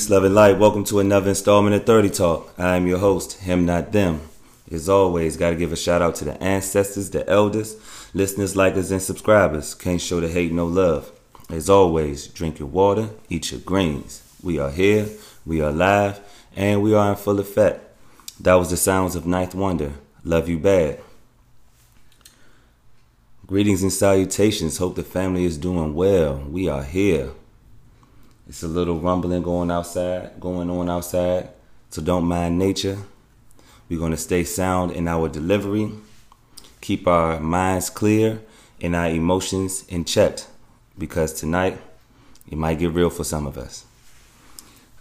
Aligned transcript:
Peace, 0.00 0.08
love, 0.08 0.24
and 0.24 0.34
light. 0.34 0.58
Welcome 0.58 0.84
to 0.84 0.98
another 0.98 1.28
installment 1.28 1.76
of 1.76 1.84
30 1.84 2.08
Talk. 2.08 2.54
I 2.56 2.76
am 2.76 2.86
your 2.86 3.00
host, 3.00 3.34
Him 3.40 3.66
Not 3.66 3.92
Them. 3.92 4.22
As 4.72 4.88
always, 4.88 5.36
got 5.36 5.50
to 5.50 5.56
give 5.56 5.72
a 5.74 5.76
shout 5.76 6.00
out 6.00 6.14
to 6.14 6.24
the 6.24 6.42
ancestors, 6.42 7.10
the 7.10 7.28
elders, 7.28 7.76
listeners, 8.14 8.54
likers, 8.54 8.90
and 8.90 9.02
subscribers. 9.02 9.74
Can't 9.74 10.00
show 10.00 10.18
the 10.18 10.28
hate 10.28 10.52
no 10.52 10.64
love. 10.64 11.12
As 11.50 11.68
always, 11.68 12.28
drink 12.28 12.58
your 12.60 12.68
water, 12.68 13.10
eat 13.28 13.52
your 13.52 13.60
greens. 13.60 14.22
We 14.42 14.58
are 14.58 14.70
here, 14.70 15.06
we 15.44 15.60
are 15.60 15.70
live, 15.70 16.18
and 16.56 16.82
we 16.82 16.94
are 16.94 17.10
in 17.10 17.16
full 17.16 17.38
effect. 17.38 17.86
That 18.40 18.54
was 18.54 18.70
the 18.70 18.78
sounds 18.78 19.16
of 19.16 19.26
Ninth 19.26 19.54
Wonder. 19.54 19.92
Love 20.24 20.48
you 20.48 20.58
bad. 20.58 20.98
Greetings 23.46 23.82
and 23.82 23.92
salutations. 23.92 24.78
Hope 24.78 24.96
the 24.96 25.02
family 25.02 25.44
is 25.44 25.58
doing 25.58 25.94
well. 25.94 26.38
We 26.48 26.70
are 26.70 26.84
here. 26.84 27.32
It's 28.50 28.64
a 28.64 28.68
little 28.68 28.98
rumbling 28.98 29.44
going 29.44 29.70
outside, 29.70 30.40
going 30.40 30.68
on 30.70 30.90
outside. 30.90 31.50
So 31.90 32.02
don't 32.02 32.24
mind 32.24 32.58
nature. 32.58 32.98
We're 33.88 34.00
going 34.00 34.10
to 34.10 34.16
stay 34.16 34.42
sound 34.42 34.90
in 34.90 35.06
our 35.06 35.28
delivery, 35.28 35.92
keep 36.80 37.06
our 37.06 37.38
minds 37.38 37.90
clear 37.90 38.40
and 38.80 38.96
our 38.96 39.08
emotions 39.08 39.84
in 39.86 40.04
check 40.04 40.40
because 40.98 41.32
tonight 41.32 41.80
it 42.50 42.58
might 42.58 42.80
get 42.80 42.90
real 42.90 43.08
for 43.08 43.22
some 43.22 43.46
of 43.46 43.56
us. 43.56 43.84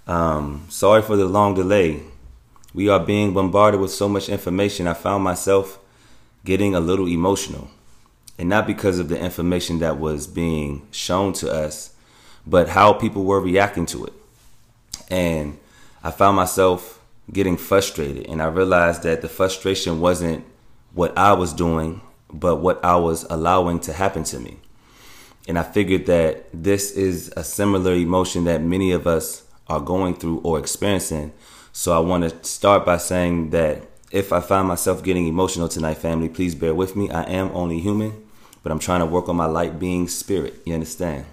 Um, 0.05 0.67
sorry 0.70 1.02
for 1.02 1.16
the 1.16 1.25
long 1.25 1.55
delay. 1.55 2.03
We 2.75 2.88
are 2.88 3.00
being 3.00 3.33
bombarded 3.33 3.80
with 3.80 3.89
so 3.89 4.08
much 4.08 4.30
information. 4.30 4.86
I 4.86 4.94
found 4.94 5.23
myself 5.23 5.80
getting 6.45 6.75
a 6.75 6.80
little 6.80 7.08
emotional. 7.08 7.72
And 8.38 8.50
not 8.50 8.67
because 8.67 9.00
of 9.00 9.09
the 9.09 9.20
information 9.20 9.80
that 9.80 9.97
was 9.97 10.27
being 10.27 10.88
shown 10.92 11.33
to 11.33 11.52
us, 11.52 11.95
but 12.50 12.69
how 12.69 12.94
people 12.94 13.23
were 13.23 13.39
reacting 13.39 13.86
to 13.88 14.05
it. 14.05 14.14
And 15.09 15.59
I 16.03 16.11
found 16.11 16.36
myself 16.36 17.00
getting 17.31 17.58
frustrated. 17.58 18.25
And 18.28 18.42
I 18.42 18.47
realized 18.47 19.03
that 19.03 19.22
the 19.22 19.30
frustration 19.30 20.00
wasn't 20.00 20.44
what 20.94 21.16
I 21.17 21.33
was 21.33 21.53
doing, 21.53 22.02
but 22.31 22.58
what 22.58 22.83
I 22.83 22.95
was 22.95 23.23
allowing 23.30 23.80
to 23.81 23.94
happen 23.94 24.23
to 24.25 24.39
me. 24.39 24.58
And 25.47 25.58
I 25.58 25.64
figured 25.64 26.05
that 26.08 26.45
this 26.53 26.92
is 26.92 27.31
a 27.36 27.44
similar 27.44 27.94
emotion 27.94 28.45
that 28.45 28.61
many 28.61 28.92
of 28.92 29.08
us 29.08 29.44
are 29.67 29.80
going 29.80 30.16
through 30.16 30.39
or 30.39 30.59
experiencing. 30.59 31.31
So 31.72 31.95
I 31.95 32.00
want 32.00 32.23
to 32.23 32.47
start 32.47 32.86
by 32.86 32.97
saying 32.97 33.52
that 33.52 33.83
if 34.11 34.33
I 34.33 34.39
find 34.39 34.67
myself 34.67 35.03
getting 35.03 35.27
emotional 35.27 35.70
tonight, 35.70 35.97
family, 35.97 36.30
please 36.30 36.55
bear 36.55 36.73
with 36.73 36.95
me. 36.95 37.11
I 37.11 37.23
am 37.23 37.52
only 37.54 37.80
human, 37.80 38.27
but 38.64 38.71
I'm 38.71 38.80
trying 38.80 39.02
to 39.02 39.05
work 39.05 39.30
on 39.30 39.36
my 39.36 39.45
light 39.45 39.80
being 39.80 40.08
spirit. 40.08 40.55
You 40.66 40.73
understand? 40.73 41.26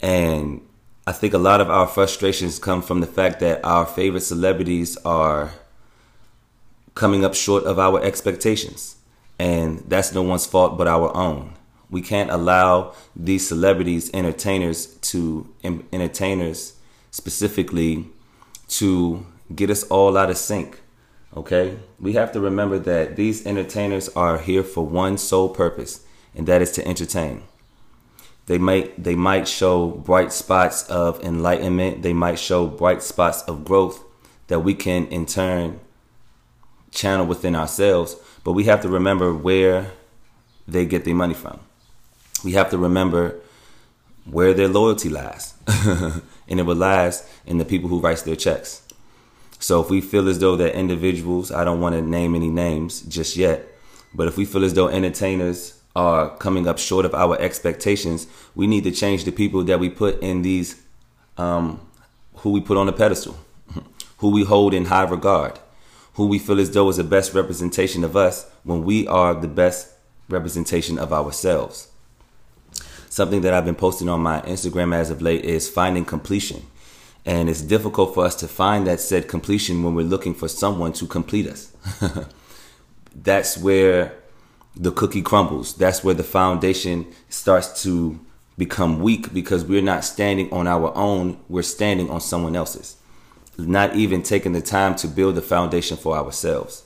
And 0.00 0.60
I 1.06 1.12
think 1.12 1.34
a 1.34 1.38
lot 1.38 1.60
of 1.60 1.70
our 1.70 1.86
frustrations 1.86 2.58
come 2.58 2.82
from 2.82 3.00
the 3.00 3.06
fact 3.06 3.40
that 3.40 3.64
our 3.64 3.86
favorite 3.86 4.22
celebrities 4.22 4.96
are 4.98 5.52
coming 6.94 7.24
up 7.24 7.34
short 7.34 7.64
of 7.64 7.78
our 7.78 8.02
expectations. 8.02 8.96
And 9.38 9.84
that's 9.86 10.12
no 10.12 10.22
one's 10.22 10.46
fault 10.46 10.76
but 10.78 10.88
our 10.88 11.14
own. 11.16 11.54
We 11.90 12.02
can't 12.02 12.30
allow 12.30 12.94
these 13.14 13.46
celebrities, 13.46 14.10
entertainers 14.12 14.86
to 15.12 15.48
entertainers 15.62 16.74
specifically 17.10 18.06
to 18.68 19.24
get 19.54 19.70
us 19.70 19.84
all 19.84 20.16
out 20.16 20.30
of 20.30 20.36
sync. 20.36 20.80
Okay? 21.36 21.78
We 22.00 22.14
have 22.14 22.32
to 22.32 22.40
remember 22.40 22.78
that 22.80 23.16
these 23.16 23.46
entertainers 23.46 24.08
are 24.10 24.38
here 24.38 24.64
for 24.64 24.84
one 24.84 25.18
sole 25.18 25.48
purpose, 25.48 26.04
and 26.34 26.46
that 26.48 26.62
is 26.62 26.72
to 26.72 26.86
entertain. 26.86 27.44
They 28.46 28.58
might 28.58 29.02
they 29.02 29.16
might 29.16 29.48
show 29.48 29.88
bright 29.88 30.32
spots 30.32 30.88
of 30.88 31.22
enlightenment. 31.22 32.02
They 32.02 32.12
might 32.12 32.38
show 32.38 32.66
bright 32.66 33.02
spots 33.02 33.42
of 33.42 33.64
growth 33.64 34.04
that 34.46 34.60
we 34.60 34.74
can 34.74 35.06
in 35.08 35.26
turn 35.26 35.80
channel 36.92 37.26
within 37.26 37.56
ourselves. 37.56 38.16
But 38.44 38.52
we 38.52 38.64
have 38.64 38.80
to 38.82 38.88
remember 38.88 39.34
where 39.34 39.90
they 40.68 40.86
get 40.86 41.04
their 41.04 41.14
money 41.14 41.34
from. 41.34 41.60
We 42.44 42.52
have 42.52 42.70
to 42.70 42.78
remember 42.78 43.40
where 44.24 44.54
their 44.54 44.68
loyalty 44.68 45.08
lies. 45.08 45.54
and 46.48 46.60
it 46.60 46.64
lies 46.64 47.28
in 47.44 47.58
the 47.58 47.64
people 47.64 47.88
who 47.88 48.00
writes 48.00 48.22
their 48.22 48.36
checks. 48.36 48.82
So 49.58 49.80
if 49.80 49.90
we 49.90 50.00
feel 50.00 50.28
as 50.28 50.38
though 50.38 50.56
that 50.56 50.74
individuals, 50.74 51.50
I 51.50 51.64
don't 51.64 51.80
want 51.80 51.94
to 51.94 52.02
name 52.02 52.34
any 52.34 52.50
names 52.50 53.00
just 53.02 53.36
yet, 53.36 53.66
but 54.14 54.28
if 54.28 54.36
we 54.36 54.44
feel 54.44 54.64
as 54.64 54.74
though 54.74 54.88
entertainers 54.88 55.75
are 55.96 56.36
coming 56.36 56.68
up 56.68 56.78
short 56.78 57.06
of 57.06 57.14
our 57.14 57.40
expectations, 57.40 58.26
we 58.54 58.66
need 58.66 58.84
to 58.84 58.90
change 58.90 59.24
the 59.24 59.32
people 59.32 59.64
that 59.64 59.80
we 59.80 59.88
put 59.88 60.20
in 60.20 60.42
these, 60.42 60.80
um, 61.38 61.80
who 62.36 62.50
we 62.50 62.60
put 62.60 62.76
on 62.76 62.84
the 62.84 62.92
pedestal, 62.92 63.38
who 64.18 64.30
we 64.30 64.44
hold 64.44 64.74
in 64.74 64.84
high 64.84 65.04
regard, 65.04 65.58
who 66.14 66.26
we 66.26 66.38
feel 66.38 66.60
as 66.60 66.70
though 66.70 66.90
is 66.90 66.98
the 66.98 67.04
best 67.04 67.32
representation 67.32 68.04
of 68.04 68.14
us 68.14 68.46
when 68.62 68.84
we 68.84 69.08
are 69.08 69.32
the 69.32 69.48
best 69.48 69.94
representation 70.28 70.98
of 70.98 71.14
ourselves. 71.14 71.88
Something 73.08 73.40
that 73.40 73.54
I've 73.54 73.64
been 73.64 73.74
posting 73.74 74.10
on 74.10 74.20
my 74.20 74.42
Instagram 74.42 74.94
as 74.94 75.08
of 75.08 75.22
late 75.22 75.46
is 75.46 75.70
finding 75.70 76.04
completion. 76.04 76.66
And 77.24 77.48
it's 77.48 77.62
difficult 77.62 78.12
for 78.12 78.26
us 78.26 78.34
to 78.36 78.48
find 78.48 78.86
that 78.86 79.00
said 79.00 79.28
completion 79.28 79.82
when 79.82 79.94
we're 79.94 80.04
looking 80.04 80.34
for 80.34 80.46
someone 80.46 80.92
to 80.92 81.06
complete 81.06 81.46
us. 81.46 81.72
That's 83.14 83.56
where 83.56 84.12
the 84.76 84.92
cookie 84.92 85.22
crumbles. 85.22 85.74
That's 85.74 86.04
where 86.04 86.14
the 86.14 86.22
foundation 86.22 87.06
starts 87.28 87.82
to 87.82 88.20
become 88.58 89.00
weak 89.00 89.32
because 89.32 89.64
we're 89.64 89.82
not 89.82 90.04
standing 90.04 90.52
on 90.52 90.66
our 90.66 90.94
own, 90.94 91.38
we're 91.48 91.62
standing 91.62 92.10
on 92.10 92.20
someone 92.20 92.54
else's. 92.54 92.96
Not 93.58 93.96
even 93.96 94.22
taking 94.22 94.52
the 94.52 94.60
time 94.60 94.96
to 94.96 95.08
build 95.08 95.34
the 95.34 95.42
foundation 95.42 95.96
for 95.96 96.14
ourselves. 96.16 96.84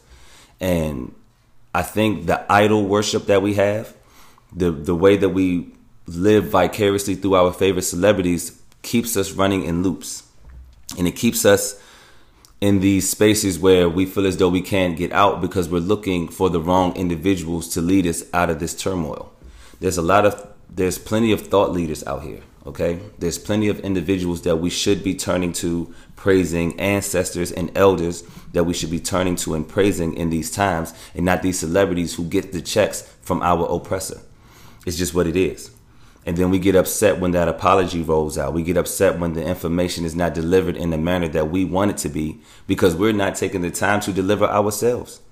And 0.61 1.15
I 1.75 1.83
think 1.83 2.27
the 2.27 2.51
idol 2.51 2.85
worship 2.85 3.27
that 3.27 3.43
we 3.43 3.55
have, 3.55 3.95
the 4.53 4.71
the 4.71 4.95
way 4.95 5.17
that 5.17 5.31
we 5.31 5.73
live 6.07 6.45
vicariously 6.45 7.17
through 7.17 7.35
our 7.35 7.53
favorite 7.53 7.83
celebrities 7.83 8.61
keeps 8.83 9.17
us 9.17 9.33
running 9.33 9.65
in 9.65 9.83
loops. 9.83 10.25
And 10.97 11.09
it 11.09 11.13
keeps 11.17 11.45
us 11.45 11.81
in 12.61 12.81
these 12.81 13.09
spaces 13.09 13.59
where 13.59 13.89
we 13.89 14.05
feel 14.05 14.27
as 14.27 14.37
though 14.37 14.49
we 14.49 14.61
can't 14.61 14.97
get 14.97 15.13
out 15.13 15.41
because 15.41 15.69
we're 15.69 15.79
looking 15.79 16.29
for 16.29 16.51
the 16.51 16.61
wrong 16.61 16.95
individuals 16.95 17.69
to 17.69 17.81
lead 17.81 18.07
us 18.07 18.23
out 18.35 18.51
of 18.51 18.61
this 18.61 18.75
turmoil. 18.75 19.33
There's 19.81 19.97
a 19.97 20.03
lot 20.03 20.27
of 20.27 20.47
there's 20.69 20.99
plenty 20.99 21.33
of 21.33 21.47
thought 21.49 21.73
leaders 21.73 22.07
out 22.07 22.23
here, 22.23 22.43
okay? 22.67 23.01
There's 23.19 23.39
plenty 23.39 23.69
of 23.69 23.81
individuals 23.81 24.43
that 24.43 24.57
we 24.57 24.71
should 24.71 25.03
be 25.03 25.15
turning 25.15 25.53
to 25.55 25.93
praising 26.17 26.79
ancestors 26.79 27.51
and 27.51 27.77
elders 27.77 28.23
that 28.53 28.65
we 28.65 28.75
should 28.75 28.91
be 28.91 29.01
turning 29.01 29.37
to 29.37 29.55
and 29.55 29.67
praising 29.67 30.15
in 30.15 30.31
these 30.31 30.51
times 30.51 30.95
and 31.15 31.25
not 31.25 31.43
these 31.43 31.59
celebrities 31.59 32.15
who 32.15 32.25
get 32.25 32.53
the 32.53 32.63
checks 32.63 33.03
from 33.23 33.43
our 33.43 33.67
oppressor. 33.75 34.21
It's 34.87 34.97
just 34.97 35.15
what 35.15 35.27
it 35.27 35.37
is. 35.37 35.71
And 36.31 36.39
then 36.39 36.51
we 36.51 36.61
get 36.61 36.77
upset 36.77 37.19
when 37.19 37.33
that 37.33 37.49
apology 37.49 38.05
rolls 38.05 38.39
out. 38.39 38.55
We 38.55 38.63
get 38.63 38.77
upset 38.77 39.19
when 39.19 39.33
the 39.33 39.45
information 39.45 40.05
is 40.05 40.15
not 40.15 40.33
delivered 40.33 40.77
in 40.77 40.91
the 40.91 40.97
manner 40.97 41.27
that 41.27 41.51
we 41.51 41.65
want 41.65 41.91
it 41.91 41.97
to 41.97 42.09
be 42.09 42.41
because 42.69 42.95
we're 42.95 43.11
not 43.13 43.35
taking 43.35 43.63
the 43.63 43.71
time 43.73 43.99
to 44.03 44.13
deliver 44.13 44.45
ourselves. 44.45 45.23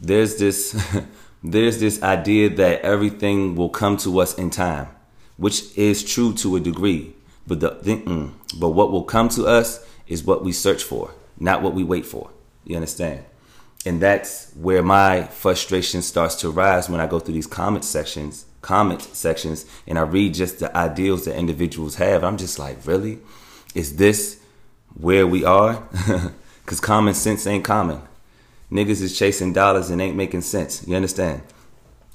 There's 0.00 0.36
this 0.36 0.82
there's 1.44 1.78
this 1.78 2.02
idea 2.02 2.48
that 2.48 2.80
everything 2.80 3.54
will 3.54 3.68
come 3.68 3.98
to 3.98 4.18
us 4.20 4.32
in 4.38 4.48
time, 4.48 4.88
which 5.36 5.76
is 5.76 6.02
true 6.02 6.32
to 6.36 6.56
a 6.56 6.60
degree. 6.60 7.14
But 7.46 7.60
the 7.60 7.72
mm, 7.72 8.32
but 8.58 8.70
what 8.70 8.90
will 8.90 9.04
come 9.04 9.28
to 9.28 9.44
us 9.44 9.86
is 10.06 10.24
what 10.24 10.42
we 10.42 10.52
search 10.52 10.82
for, 10.82 11.12
not 11.38 11.60
what 11.60 11.74
we 11.74 11.84
wait 11.84 12.06
for. 12.06 12.30
You 12.64 12.76
understand? 12.76 13.26
And 13.84 14.00
that's 14.00 14.54
where 14.54 14.82
my 14.82 15.24
frustration 15.24 16.00
starts 16.00 16.34
to 16.36 16.50
rise 16.50 16.88
when 16.88 16.98
I 16.98 17.06
go 17.06 17.18
through 17.18 17.34
these 17.34 17.46
comment 17.46 17.84
sections 17.84 18.46
comment 18.68 19.00
sections 19.00 19.64
and 19.86 19.98
I 19.98 20.02
read 20.02 20.34
just 20.34 20.58
the 20.58 20.68
ideals 20.76 21.24
that 21.24 21.38
individuals 21.38 21.94
have, 21.94 22.22
I'm 22.22 22.36
just 22.36 22.58
like, 22.58 22.86
really? 22.86 23.18
Is 23.74 23.96
this 23.96 24.40
where 24.94 25.26
we 25.26 25.42
are? 25.44 25.82
Because 26.68 26.80
common 26.80 27.14
sense 27.14 27.46
ain't 27.46 27.64
common. 27.64 28.02
Niggas 28.70 29.00
is 29.00 29.18
chasing 29.18 29.54
dollars 29.54 29.88
and 29.88 30.02
ain't 30.02 30.18
making 30.18 30.42
sense. 30.42 30.86
You 30.86 30.96
understand? 30.96 31.40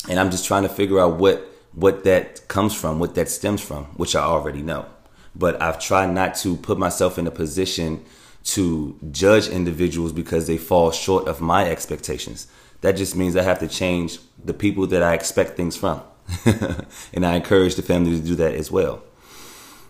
And 0.07 0.19
I'm 0.19 0.29
just 0.29 0.45
trying 0.45 0.61
to 0.61 0.69
figure 0.69 0.99
out 0.99 1.17
what 1.17 1.37
what 1.73 2.03
that 2.03 2.47
comes 2.49 2.75
from, 2.75 2.99
what 2.99 3.15
that 3.15 3.29
stems 3.29 3.61
from, 3.61 3.85
which 3.97 4.15
I 4.15 4.21
already 4.21 4.61
know. 4.61 4.85
But 5.33 5.59
I've 5.59 5.79
tried 5.79 6.11
not 6.11 6.35
to 6.43 6.55
put 6.55 6.77
myself 6.77 7.17
in 7.17 7.25
a 7.25 7.31
position 7.31 8.05
to 8.53 8.95
judge 9.09 9.47
individuals 9.47 10.13
because 10.13 10.45
they 10.45 10.59
fall 10.59 10.91
short 10.91 11.27
of 11.27 11.41
my 11.41 11.67
expectations. 11.67 12.45
That 12.81 12.91
just 12.91 13.15
means 13.15 13.35
I 13.35 13.41
have 13.41 13.57
to 13.65 13.67
change 13.67 14.19
the 14.37 14.53
people 14.53 14.85
that 14.85 15.01
I 15.01 15.15
expect 15.15 15.57
things 15.57 15.75
from. 15.75 16.03
and 17.13 17.25
I 17.25 17.35
encourage 17.35 17.75
the 17.75 17.81
family 17.81 18.19
to 18.19 18.25
do 18.25 18.35
that 18.35 18.53
as 18.55 18.71
well. 18.71 19.03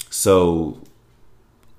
So 0.10 0.80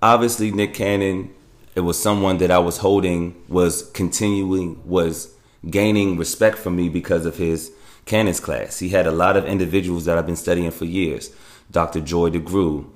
obviously 0.03 0.51
Nick 0.51 0.75
Cannon, 0.75 1.35
it 1.75 1.81
was 1.81 2.01
someone 2.01 2.39
that 2.39 2.51
I 2.51 2.59
was 2.59 2.79
holding, 2.79 3.35
was 3.49 3.91
continuing, 3.91 4.81
was 4.89 5.35
gaining 5.69 6.17
respect 6.17 6.59
from 6.59 6.77
me 6.77 6.89
because 6.89 7.27
of 7.27 7.37
his 7.37 7.73
Cannon's 8.07 8.41
class. 8.41 8.79
He 8.79 8.91
had 8.91 9.07
a 9.07 9.13
lot 9.13 9.37
of 9.37 9.47
individuals 9.47 10.05
that 10.05 10.19
I've 10.19 10.27
been 10.27 10.37
studying 10.37 10.71
for 10.71 10.85
years. 10.85 11.35
Dr. 11.71 12.01
Joy 12.01 12.31
DeGruy, 12.31 12.87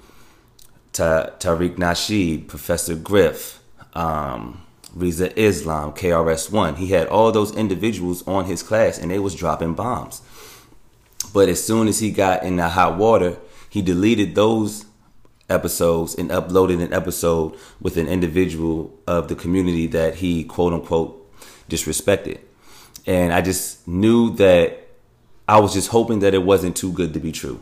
Ta- 0.93 1.31
Tariq 1.39 1.77
Nasheed, 1.77 2.49
Professor 2.49 2.95
Griff, 2.95 3.61
um, 3.95 4.63
Rizza 4.97 5.33
Islam, 5.37 5.93
KRS-One. 5.93 6.77
He 6.77 6.89
had 6.89 7.07
all 7.09 7.33
those 7.33 7.55
individuals 7.57 8.27
on 8.27 8.45
his 8.45 8.63
class 8.63 8.99
and 8.99 9.11
they 9.11 9.19
was 9.19 9.35
dropping 9.35 9.75
bombs. 9.75 10.21
But 11.33 11.49
as 11.49 11.65
soon 11.65 11.89
as 11.89 12.01
he 12.01 12.11
got 12.11 12.43
in 12.43 12.57
the 12.57 12.69
hot 12.69 12.97
water, 12.97 13.37
he 13.69 13.83
deleted 13.83 14.35
those 14.35 14.87
episodes 15.49 16.15
and 16.15 16.31
uploaded 16.31 16.83
an 16.83 16.93
episode 16.93 17.57
with 17.81 17.97
an 17.97 18.07
individual 18.07 18.99
of 19.07 19.29
the 19.29 19.35
community 19.35 19.87
that 19.89 20.17
he 20.17 20.45
quote 20.45 20.73
unquote 20.73 21.15
disrespected. 21.69 22.39
And 23.07 23.33
I 23.33 23.41
just 23.41 23.87
knew 23.89 24.35
that 24.37 24.87
I 25.49 25.59
was 25.61 25.73
just 25.73 25.89
hoping 25.89 26.19
that 26.21 26.35
it 26.35 26.43
wasn't 26.43 26.77
too 26.77 26.93
good 26.93 27.15
to 27.15 27.21
be 27.21 27.33
true. 27.33 27.61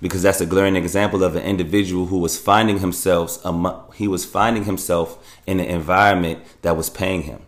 Because 0.00 0.22
that's 0.22 0.40
a 0.40 0.46
glaring 0.46 0.76
example 0.76 1.24
of 1.24 1.34
an 1.34 1.42
individual 1.42 2.06
who 2.06 2.18
was 2.18 2.38
finding 2.38 2.78
himself 2.78 3.44
he 3.94 4.06
was 4.06 4.24
finding 4.24 4.64
himself 4.64 5.18
in 5.46 5.58
an 5.58 5.66
environment 5.66 6.40
that 6.62 6.76
was 6.76 6.88
paying 6.88 7.22
him. 7.22 7.42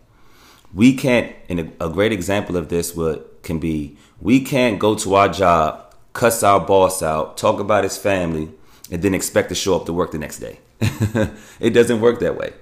We 0.73 0.93
can't 0.93 1.33
and 1.49 1.73
a 1.79 1.89
great 1.89 2.11
example 2.11 2.57
of 2.57 2.67
this 2.69 2.93
would, 2.93 3.23
can 3.41 3.59
be 3.59 3.97
we 4.21 4.39
can't 4.39 4.79
go 4.79 4.95
to 4.95 5.15
our 5.15 5.29
job, 5.29 5.93
cuss 6.13 6.43
our 6.43 6.59
boss 6.59 7.01
out, 7.01 7.37
talk 7.37 7.59
about 7.59 7.83
his 7.83 7.97
family, 7.97 8.49
and 8.91 9.01
then 9.01 9.13
expect 9.13 9.49
to 9.49 9.55
show 9.55 9.75
up 9.75 9.85
to 9.87 9.93
work 9.93 10.11
the 10.11 10.19
next 10.19 10.39
day. 10.39 10.59
it 11.59 11.71
doesn't 11.71 12.01
work 12.01 12.19
that 12.19 12.37
way. 12.37 12.53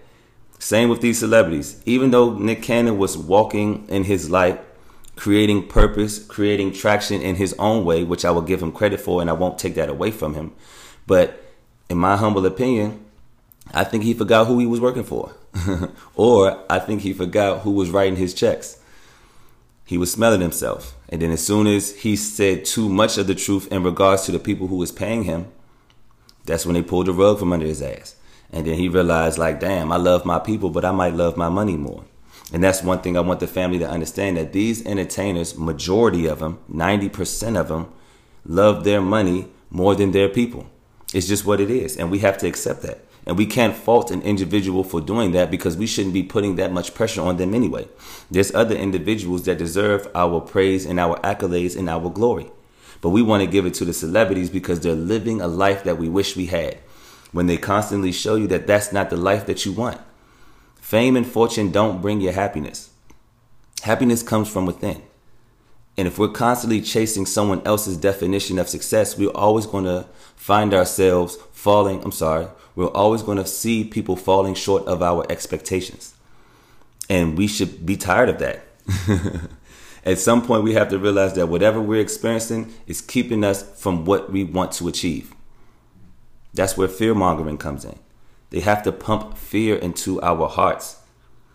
Same 0.59 0.89
with 0.89 1.01
these 1.01 1.19
celebrities. 1.19 1.81
Even 1.85 2.11
though 2.11 2.33
Nick 2.33 2.61
Cannon 2.61 2.97
was 2.97 3.17
walking 3.17 3.85
in 3.89 4.03
his 4.03 4.29
light, 4.29 4.61
creating 5.15 5.67
purpose, 5.67 6.23
creating 6.25 6.73
traction 6.73 7.21
in 7.21 7.35
his 7.35 7.53
own 7.59 7.83
way, 7.83 8.03
which 8.03 8.23
I 8.23 8.31
will 8.31 8.41
give 8.41 8.61
him 8.61 8.71
credit 8.71 8.99
for 8.99 9.21
and 9.21 9.29
I 9.29 9.33
won't 9.33 9.59
take 9.59 9.75
that 9.75 9.89
away 9.89 10.11
from 10.11 10.33
him. 10.33 10.53
But 11.07 11.43
in 11.89 11.97
my 11.97 12.17
humble 12.17 12.45
opinion, 12.45 13.03
I 13.73 13.83
think 13.83 14.03
he 14.03 14.13
forgot 14.13 14.47
who 14.47 14.59
he 14.59 14.65
was 14.65 14.79
working 14.79 15.03
for. 15.03 15.33
or 16.15 16.63
I 16.69 16.79
think 16.79 17.01
he 17.01 17.13
forgot 17.13 17.61
who 17.61 17.71
was 17.71 17.89
writing 17.89 18.15
his 18.15 18.33
checks. 18.33 18.79
He 19.85 19.97
was 19.97 20.11
smelling 20.11 20.41
himself. 20.41 20.95
And 21.09 21.21
then 21.21 21.31
as 21.31 21.45
soon 21.45 21.67
as 21.67 21.95
he 21.97 22.15
said 22.15 22.65
too 22.65 22.87
much 22.87 23.17
of 23.17 23.27
the 23.27 23.35
truth 23.35 23.71
in 23.71 23.83
regards 23.83 24.23
to 24.25 24.31
the 24.31 24.39
people 24.39 24.67
who 24.67 24.77
was 24.77 24.91
paying 24.91 25.23
him, 25.23 25.47
that's 26.45 26.65
when 26.65 26.75
they 26.75 26.83
pulled 26.83 27.07
the 27.07 27.13
rug 27.13 27.39
from 27.39 27.51
under 27.51 27.65
his 27.65 27.81
ass. 27.81 28.15
And 28.51 28.65
then 28.65 28.75
he 28.75 28.89
realized, 28.89 29.37
like, 29.37 29.59
damn, 29.59 29.91
I 29.91 29.97
love 29.97 30.25
my 30.25 30.39
people, 30.39 30.69
but 30.69 30.85
I 30.85 30.91
might 30.91 31.13
love 31.13 31.37
my 31.37 31.49
money 31.49 31.77
more. 31.77 32.03
And 32.51 32.63
that's 32.63 32.81
one 32.81 33.01
thing 33.01 33.15
I 33.15 33.21
want 33.21 33.39
the 33.39 33.47
family 33.47 33.77
to 33.79 33.89
understand 33.89 34.37
that 34.37 34.53
these 34.53 34.85
entertainers, 34.85 35.57
majority 35.57 36.25
of 36.25 36.39
them, 36.39 36.59
90% 36.71 37.59
of 37.59 37.67
them, 37.67 37.91
love 38.45 38.83
their 38.83 39.01
money 39.01 39.47
more 39.69 39.93
than 39.93 40.11
their 40.11 40.29
people. 40.29 40.67
It's 41.13 41.27
just 41.27 41.45
what 41.45 41.59
it 41.59 41.69
is. 41.69 41.97
And 41.97 42.09
we 42.09 42.19
have 42.19 42.37
to 42.39 42.47
accept 42.47 42.81
that. 42.83 43.03
And 43.29 43.37
we 43.37 43.45
can't 43.45 43.75
fault 43.75 44.09
an 44.09 44.23
individual 44.23 44.83
for 44.83 44.99
doing 44.99 45.33
that 45.33 45.51
because 45.51 45.77
we 45.77 45.85
shouldn't 45.85 46.15
be 46.15 46.23
putting 46.23 46.55
that 46.55 46.71
much 46.71 46.95
pressure 46.95 47.21
on 47.21 47.37
them 47.37 47.53
anyway. 47.53 47.87
There's 48.31 48.51
other 48.55 48.75
individuals 48.75 49.43
that 49.43 49.59
deserve 49.59 50.07
our 50.15 50.41
praise 50.41 50.83
and 50.83 50.99
our 50.99 51.19
accolades 51.19 51.77
and 51.77 51.87
our 51.87 52.09
glory. 52.09 52.49
But 53.01 53.09
we 53.09 53.21
want 53.21 53.43
to 53.43 53.47
give 53.47 53.67
it 53.67 53.75
to 53.75 53.85
the 53.85 53.93
celebrities 53.93 54.49
because 54.49 54.79
they're 54.79 54.95
living 54.95 55.41
a 55.41 55.47
life 55.47 55.83
that 55.83 55.99
we 55.99 56.09
wish 56.09 56.35
we 56.35 56.47
had. 56.47 56.79
When 57.31 57.45
they 57.45 57.57
constantly 57.57 58.11
show 58.11 58.33
you 58.33 58.47
that 58.47 58.65
that's 58.65 58.91
not 58.91 59.11
the 59.11 59.15
life 59.15 59.45
that 59.45 59.63
you 59.63 59.73
want. 59.73 60.01
Fame 60.81 61.15
and 61.15 61.27
fortune 61.27 61.71
don't 61.71 62.01
bring 62.01 62.21
you 62.21 62.31
happiness. 62.31 62.89
Happiness 63.83 64.23
comes 64.23 64.49
from 64.49 64.65
within. 64.65 65.03
And 65.99 66.07
if 66.07 66.17
we're 66.17 66.29
constantly 66.29 66.79
chasing 66.79 67.25
someone 67.25 67.61
else's 67.65 67.97
definition 67.97 68.57
of 68.57 68.69
success, 68.69 69.17
we're 69.17 69.35
always 69.35 69.65
going 69.65 69.83
to 69.83 70.05
find 70.37 70.73
ourselves 70.73 71.35
falling. 71.51 72.01
I'm 72.05 72.13
sorry. 72.13 72.47
We're 72.73 72.87
always 72.87 73.21
going 73.21 73.37
to 73.37 73.45
see 73.45 73.83
people 73.83 74.15
falling 74.15 74.55
short 74.55 74.85
of 74.85 75.03
our 75.03 75.29
expectations. 75.29 76.13
And 77.09 77.37
we 77.37 77.47
should 77.47 77.85
be 77.85 77.97
tired 77.97 78.29
of 78.29 78.39
that. 78.39 78.63
at 80.05 80.19
some 80.19 80.41
point 80.41 80.63
we 80.63 80.73
have 80.73 80.87
to 80.87 80.97
realize 80.97 81.33
that 81.33 81.47
whatever 81.47 81.81
we're 81.81 81.99
experiencing 81.99 82.73
is 82.87 83.01
keeping 83.01 83.43
us 83.43 83.61
from 83.77 84.05
what 84.05 84.31
we 84.31 84.45
want 84.45 84.71
to 84.71 84.87
achieve. 84.87 85.33
That's 86.53 86.77
where 86.77 86.87
fear 86.87 87.13
mongering 87.13 87.57
comes 87.57 87.83
in. 87.83 87.99
They 88.51 88.61
have 88.61 88.83
to 88.83 88.93
pump 88.93 89.37
fear 89.37 89.75
into 89.75 90.21
our 90.21 90.47
hearts. 90.47 91.01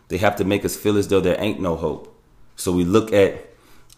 They 0.09 0.19
have 0.19 0.37
to 0.37 0.45
make 0.45 0.67
us 0.67 0.77
feel 0.77 0.99
as 0.99 1.09
though 1.09 1.23
there 1.23 1.41
ain't 1.41 1.63
no 1.63 1.77
hope. 1.77 2.15
So 2.57 2.71
we 2.71 2.85
look 2.85 3.11
at 3.11 3.54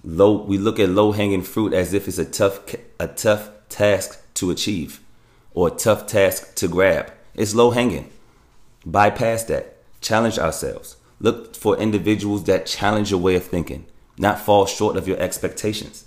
low 0.06 0.32
we 0.42 0.56
look 0.56 0.78
at 0.78 0.88
low 0.88 1.12
hanging 1.12 1.42
fruit 1.42 1.74
as 1.74 1.92
if 1.92 2.08
it's 2.08 2.18
a 2.18 2.24
tough 2.24 2.60
a 2.98 3.08
tough 3.08 3.50
task 3.68 4.22
to 4.34 4.50
achieve 4.50 5.00
or 5.52 5.68
a 5.68 5.72
tough 5.72 6.06
task 6.06 6.54
to 6.54 6.68
grab. 6.68 7.12
It's 7.34 7.54
low 7.54 7.72
hanging. 7.72 8.10
Bypass 8.86 9.44
that. 9.44 9.76
Challenge 10.00 10.38
ourselves. 10.38 10.96
Look 11.20 11.54
for 11.54 11.76
individuals 11.76 12.44
that 12.44 12.66
challenge 12.66 13.10
your 13.10 13.20
way 13.20 13.34
of 13.34 13.44
thinking 13.44 13.86
not 14.18 14.40
fall 14.40 14.66
short 14.66 14.96
of 14.96 15.06
your 15.06 15.18
expectations. 15.18 16.04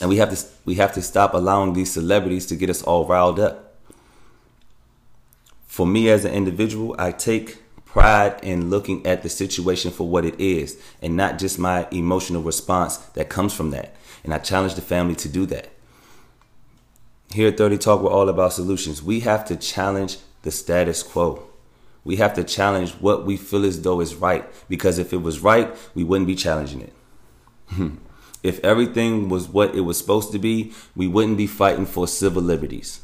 And 0.00 0.08
we 0.08 0.16
have 0.16 0.34
to 0.36 0.46
we 0.64 0.74
have 0.76 0.92
to 0.94 1.02
stop 1.02 1.34
allowing 1.34 1.72
these 1.72 1.92
celebrities 1.92 2.46
to 2.46 2.56
get 2.56 2.70
us 2.70 2.82
all 2.82 3.06
riled 3.06 3.40
up. 3.40 3.74
For 5.66 5.86
me 5.86 6.10
as 6.10 6.24
an 6.24 6.32
individual, 6.32 6.96
I 6.98 7.12
take 7.12 7.58
pride 7.90 8.38
in 8.44 8.70
looking 8.70 9.04
at 9.04 9.24
the 9.24 9.28
situation 9.28 9.90
for 9.90 10.08
what 10.08 10.24
it 10.24 10.38
is 10.38 10.80
and 11.02 11.16
not 11.16 11.40
just 11.40 11.58
my 11.58 11.88
emotional 11.90 12.40
response 12.40 12.98
that 13.14 13.28
comes 13.28 13.52
from 13.52 13.70
that. 13.72 13.96
And 14.22 14.32
I 14.32 14.38
challenge 14.38 14.76
the 14.76 14.80
family 14.80 15.16
to 15.16 15.28
do 15.28 15.44
that. 15.46 15.70
Here 17.32 17.48
at 17.48 17.58
30 17.58 17.78
Talk, 17.78 18.00
we're 18.00 18.10
all 18.10 18.28
about 18.28 18.52
solutions. 18.52 19.02
We 19.02 19.20
have 19.20 19.44
to 19.46 19.56
challenge 19.56 20.18
the 20.42 20.52
status 20.52 21.02
quo. 21.02 21.42
We 22.04 22.16
have 22.16 22.32
to 22.34 22.44
challenge 22.44 22.92
what 22.92 23.26
we 23.26 23.36
feel 23.36 23.64
as 23.64 23.82
though 23.82 24.00
is 24.00 24.14
right 24.14 24.44
because 24.68 24.98
if 24.98 25.12
it 25.12 25.22
was 25.22 25.40
right, 25.40 25.74
we 25.92 26.04
wouldn't 26.04 26.28
be 26.28 26.36
challenging 26.36 26.82
it. 26.82 26.92
if 28.44 28.64
everything 28.64 29.28
was 29.28 29.48
what 29.48 29.74
it 29.74 29.80
was 29.80 29.98
supposed 29.98 30.30
to 30.30 30.38
be, 30.38 30.72
we 30.94 31.08
wouldn't 31.08 31.36
be 31.36 31.48
fighting 31.48 31.86
for 31.86 32.06
civil 32.06 32.42
liberties. 32.42 33.00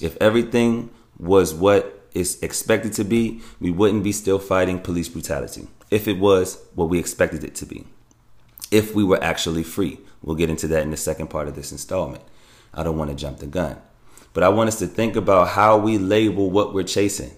If 0.00 0.16
everything 0.20 0.90
was 1.18 1.52
what 1.52 1.95
is 2.16 2.42
expected 2.42 2.94
to 2.94 3.04
be, 3.04 3.42
we 3.60 3.70
wouldn't 3.70 4.02
be 4.02 4.10
still 4.10 4.38
fighting 4.38 4.80
police 4.80 5.08
brutality. 5.08 5.68
If 5.90 6.08
it 6.08 6.18
was 6.18 6.58
what 6.74 6.88
we 6.88 6.98
expected 6.98 7.44
it 7.44 7.54
to 7.56 7.66
be. 7.66 7.86
If 8.70 8.94
we 8.94 9.04
were 9.04 9.22
actually 9.22 9.62
free. 9.62 9.98
We'll 10.22 10.34
get 10.34 10.50
into 10.50 10.66
that 10.68 10.82
in 10.82 10.90
the 10.90 10.96
second 10.96 11.28
part 11.28 11.46
of 11.46 11.54
this 11.54 11.70
installment. 11.70 12.24
I 12.72 12.82
don't 12.82 12.96
want 12.96 13.10
to 13.10 13.16
jump 13.16 13.38
the 13.38 13.46
gun. 13.46 13.76
But 14.32 14.42
I 14.44 14.48
want 14.48 14.68
us 14.68 14.78
to 14.78 14.86
think 14.86 15.14
about 15.14 15.48
how 15.48 15.76
we 15.76 15.98
label 15.98 16.50
what 16.50 16.74
we're 16.74 16.82
chasing. 16.84 17.32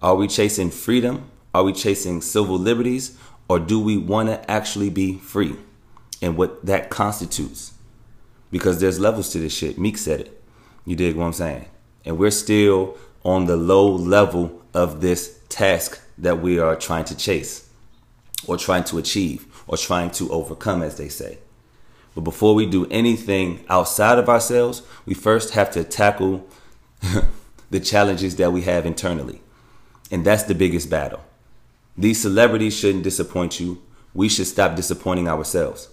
Are 0.00 0.16
we 0.16 0.26
chasing 0.26 0.70
freedom? 0.70 1.30
Are 1.54 1.62
we 1.62 1.74
chasing 1.74 2.22
civil 2.22 2.58
liberties? 2.58 3.16
Or 3.48 3.58
do 3.58 3.78
we 3.78 3.98
want 3.98 4.30
to 4.30 4.50
actually 4.50 4.88
be 4.88 5.18
free 5.18 5.56
and 6.22 6.38
what 6.38 6.64
that 6.64 6.88
constitutes? 6.88 7.74
Because 8.50 8.80
there's 8.80 8.98
levels 8.98 9.30
to 9.32 9.38
this 9.38 9.54
shit. 9.54 9.78
Meek 9.78 9.98
said 9.98 10.20
it. 10.20 10.42
You 10.86 10.96
dig 10.96 11.16
what 11.16 11.26
I'm 11.26 11.32
saying? 11.32 11.66
And 12.04 12.18
we're 12.18 12.30
still 12.30 12.96
on 13.24 13.46
the 13.46 13.56
low 13.56 13.88
level 13.90 14.62
of 14.74 15.00
this 15.00 15.40
task 15.48 16.00
that 16.18 16.40
we 16.40 16.58
are 16.58 16.76
trying 16.76 17.04
to 17.04 17.16
chase 17.16 17.68
or 18.46 18.56
trying 18.56 18.84
to 18.84 18.98
achieve 18.98 19.46
or 19.66 19.76
trying 19.76 20.10
to 20.10 20.30
overcome, 20.32 20.82
as 20.82 20.96
they 20.96 21.08
say. 21.08 21.38
But 22.14 22.22
before 22.22 22.54
we 22.54 22.66
do 22.66 22.86
anything 22.90 23.64
outside 23.68 24.18
of 24.18 24.28
ourselves, 24.28 24.82
we 25.06 25.14
first 25.14 25.54
have 25.54 25.70
to 25.72 25.84
tackle 25.84 26.46
the 27.70 27.80
challenges 27.80 28.36
that 28.36 28.52
we 28.52 28.62
have 28.62 28.84
internally. 28.84 29.40
And 30.10 30.24
that's 30.24 30.42
the 30.42 30.54
biggest 30.54 30.90
battle. 30.90 31.20
These 31.96 32.20
celebrities 32.20 32.76
shouldn't 32.76 33.04
disappoint 33.04 33.60
you. 33.60 33.82
We 34.14 34.28
should 34.28 34.46
stop 34.46 34.76
disappointing 34.76 35.28
ourselves. 35.28 35.88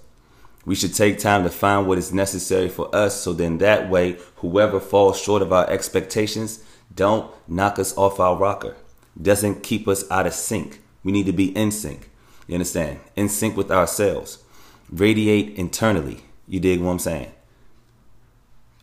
We 0.65 0.75
should 0.75 0.93
take 0.93 1.19
time 1.19 1.43
to 1.43 1.49
find 1.49 1.87
what 1.87 1.97
is 1.97 2.13
necessary 2.13 2.67
for 2.67 2.93
us 2.93 3.21
so 3.21 3.31
then 3.31 3.59
that 3.59 3.89
way, 3.89 4.17
whoever 4.37 4.79
falls 4.79 5.19
short 5.19 5.41
of 5.41 5.53
our 5.53 5.69
expectations 5.69 6.63
don't 6.93 7.31
knock 7.47 7.79
us 7.79 7.95
off 7.97 8.19
our 8.19 8.35
rocker, 8.35 8.75
doesn't 9.21 9.63
keep 9.63 9.87
us 9.87 10.09
out 10.11 10.27
of 10.27 10.33
sync. 10.33 10.81
We 11.03 11.11
need 11.11 11.25
to 11.25 11.33
be 11.33 11.55
in 11.55 11.71
sync. 11.71 12.09
You 12.47 12.55
understand? 12.55 12.99
In 13.15 13.29
sync 13.29 13.55
with 13.55 13.71
ourselves. 13.71 14.43
Radiate 14.91 15.55
internally. 15.55 16.23
You 16.47 16.59
dig 16.59 16.81
what 16.81 16.91
I'm 16.91 16.99
saying? 16.99 17.31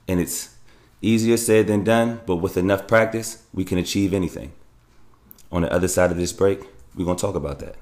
And 0.07 0.21
it's 0.21 0.57
easier 1.03 1.37
said 1.37 1.67
than 1.67 1.85
done, 1.85 2.21
but 2.27 2.37
with 2.37 2.57
enough 2.57 2.87
practice, 2.87 3.45
we 3.53 3.65
can 3.65 3.79
achieve 3.79 4.15
anything 4.15 4.53
on 5.53 5.63
the 5.63 5.73
other 5.73 5.89
side 5.89 6.11
of 6.11 6.17
this 6.17 6.33
break, 6.33 6.61
we're 6.95 7.05
going 7.05 7.17
to 7.17 7.21
talk 7.21 7.35
about 7.35 7.59
that. 7.61 7.77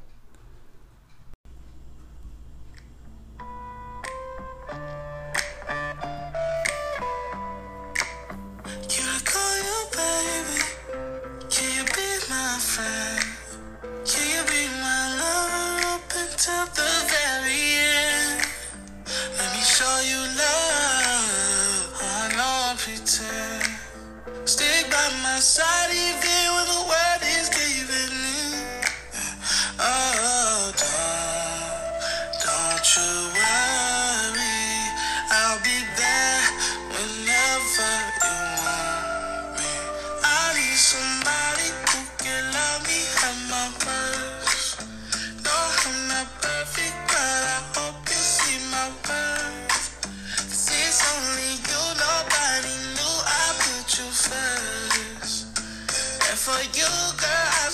For 56.44 56.60
you, 56.76 56.84
girl, 57.16 57.30
I 57.30 57.72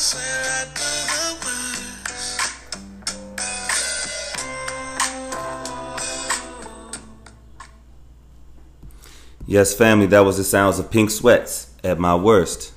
I'd 0.62 0.70
do 0.74 0.86
the 1.10 1.50
Yes, 9.44 9.74
family, 9.74 10.06
that 10.06 10.20
was 10.20 10.36
the 10.36 10.44
sounds 10.44 10.78
of 10.78 10.88
Pink 10.88 11.10
Sweats 11.10 11.74
at 11.82 11.98
my 11.98 12.14
worst. 12.14 12.72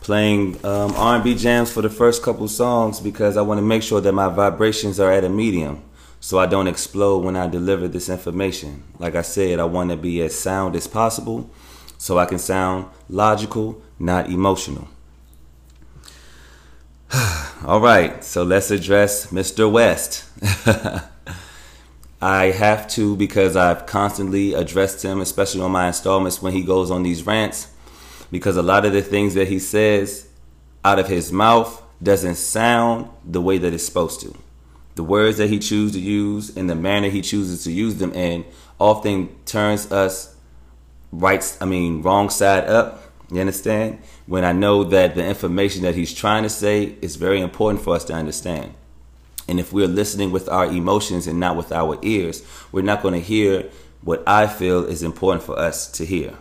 Playing 0.00 0.64
um, 0.64 0.94
R&B 0.96 1.34
jams 1.34 1.70
for 1.70 1.82
the 1.82 1.90
first 1.90 2.22
couple 2.22 2.48
songs 2.48 2.98
because 2.98 3.36
I 3.36 3.42
want 3.42 3.58
to 3.58 3.62
make 3.62 3.82
sure 3.82 4.00
that 4.00 4.12
my 4.12 4.28
vibrations 4.28 4.98
are 4.98 5.12
at 5.12 5.24
a 5.24 5.28
medium 5.28 5.82
so 6.20 6.38
I 6.38 6.46
don't 6.46 6.68
explode 6.68 7.18
when 7.22 7.36
I 7.36 7.48
deliver 7.48 7.86
this 7.86 8.08
information. 8.08 8.82
Like 8.98 9.14
I 9.14 9.20
said, 9.20 9.60
I 9.60 9.64
want 9.64 9.90
to 9.90 9.96
be 9.98 10.22
as 10.22 10.34
sound 10.34 10.74
as 10.74 10.86
possible 10.86 11.50
so 11.98 12.16
I 12.16 12.24
can 12.24 12.38
sound 12.38 12.86
logical, 13.10 13.82
not 13.98 14.30
emotional. 14.30 14.88
All 17.64 17.80
right, 17.80 18.22
so 18.22 18.42
let's 18.42 18.70
address 18.70 19.28
Mr. 19.28 19.70
West. 19.70 20.24
I 22.22 22.46
have 22.46 22.88
to 22.88 23.16
because 23.16 23.56
I've 23.56 23.86
constantly 23.86 24.54
addressed 24.54 25.04
him, 25.04 25.20
especially 25.20 25.60
on 25.60 25.70
my 25.70 25.88
installments 25.88 26.40
when 26.40 26.52
he 26.52 26.62
goes 26.62 26.90
on 26.90 27.02
these 27.02 27.24
rants, 27.24 27.72
because 28.30 28.56
a 28.56 28.62
lot 28.62 28.84
of 28.84 28.92
the 28.92 29.02
things 29.02 29.34
that 29.34 29.48
he 29.48 29.58
says 29.58 30.28
out 30.84 30.98
of 30.98 31.08
his 31.08 31.30
mouth 31.32 31.82
doesn't 32.02 32.36
sound 32.36 33.08
the 33.24 33.40
way 33.40 33.58
that 33.58 33.72
it's 33.72 33.84
supposed 33.84 34.20
to 34.20 34.36
the 34.96 35.04
words 35.04 35.36
that 35.36 35.48
he 35.48 35.58
chooses 35.58 35.92
to 35.92 36.00
use 36.00 36.56
and 36.56 36.68
the 36.68 36.74
manner 36.74 37.08
he 37.08 37.20
chooses 37.20 37.62
to 37.64 37.70
use 37.70 37.96
them 37.96 38.12
in 38.14 38.44
often 38.80 39.28
turns 39.44 39.92
us 39.92 40.34
right 41.12 41.56
I 41.60 41.66
mean 41.66 42.02
wrong 42.02 42.28
side 42.30 42.64
up. 42.64 43.02
You 43.30 43.40
understand? 43.40 43.98
When 44.26 44.44
I 44.44 44.52
know 44.52 44.84
that 44.84 45.14
the 45.14 45.24
information 45.24 45.82
that 45.82 45.94
he's 45.94 46.14
trying 46.14 46.44
to 46.44 46.48
say 46.48 46.96
is 47.02 47.16
very 47.16 47.40
important 47.40 47.82
for 47.82 47.94
us 47.94 48.04
to 48.04 48.12
understand. 48.12 48.74
And 49.48 49.60
if 49.60 49.72
we're 49.72 49.88
listening 49.88 50.32
with 50.32 50.48
our 50.48 50.66
emotions 50.66 51.26
and 51.26 51.40
not 51.40 51.56
with 51.56 51.72
our 51.72 51.98
ears, 52.02 52.42
we're 52.72 52.82
not 52.82 53.02
going 53.02 53.14
to 53.14 53.20
hear 53.20 53.68
what 54.02 54.22
I 54.26 54.46
feel 54.46 54.84
is 54.84 55.02
important 55.02 55.42
for 55.42 55.58
us 55.58 55.90
to 55.92 56.04
hear. 56.04 56.34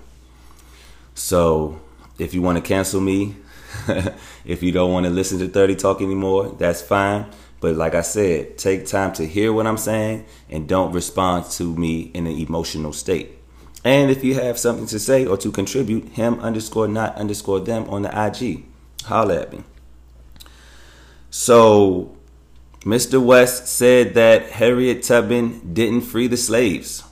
So, 1.14 1.82
if 2.20 2.34
you 2.34 2.42
want 2.42 2.58
to 2.58 2.62
cancel 2.62 3.02
me, 3.02 3.36
if 4.46 4.62
you 4.62 4.72
don't 4.72 4.92
want 4.92 5.06
to 5.06 5.10
listen 5.10 5.40
to 5.40 5.48
30 5.48 5.76
Talk 5.76 6.02
anymore, 6.02 6.56
that's 6.58 6.82
fine. 6.82 7.26
But 7.60 7.76
like 7.76 7.96
I 7.96 8.02
said, 8.02 8.58
take 8.58 8.86
time 8.86 9.14
to 9.14 9.26
hear 9.26 9.52
what 9.52 9.66
I'm 9.66 9.78
saying 9.78 10.26
and 10.50 10.68
don't 10.68 10.92
respond 10.92 11.50
to 11.52 11.76
me 11.76 12.12
in 12.14 12.28
an 12.28 12.38
emotional 12.38 12.94
state. 12.94 13.40
And 13.86 14.10
if 14.10 14.24
you 14.24 14.34
have 14.34 14.58
something 14.58 14.88
to 14.88 15.00
say 15.00 15.28
or 15.28 15.38
to 15.38 15.52
contribute, 15.52 16.10
him 16.10 16.40
underscore 16.40 16.88
not 16.88 17.16
underscore 17.16 17.60
them 17.60 17.88
on 17.88 18.02
the 18.02 18.10
IG. 18.10 18.66
Holla 19.04 19.42
at 19.42 19.54
me. 19.54 19.64
So, 21.30 22.18
Mr. 22.82 23.24
West 23.24 23.68
said 23.68 24.16
that 24.16 24.50
Harriet 24.50 25.04
Tubman 25.04 25.74
didn't 25.74 26.02
free 26.02 26.26
the 26.26 26.38
slaves, 26.38 27.04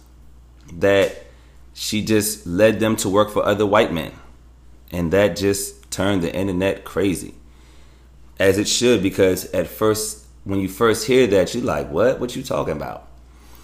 that 0.74 1.25
she 1.75 2.03
just 2.03 2.48
led 2.48 2.80
them 2.80 2.96
to 2.98 3.10
work 3.10 3.30
for 3.30 3.46
other 3.46 3.68
white 3.68 3.94
men. 3.94 4.12
And 4.92 5.13
that 5.13 5.36
just 5.36 5.92
turned 5.92 6.24
the 6.24 6.36
internet 6.36 6.84
crazy. 6.84 7.36
As 8.39 8.58
it 8.58 8.68
should, 8.68 9.03
because 9.03 9.46
at 9.53 9.68
first 9.68 10.25
when 10.44 10.60
you 10.60 10.68
first 10.68 11.06
hear 11.06 11.27
that, 11.27 11.53
you're 11.53 11.63
like, 11.63 11.89
what? 11.89 12.20
What 12.20 12.36
you 12.36 12.44
talking 12.44 12.75
about? 12.75 13.08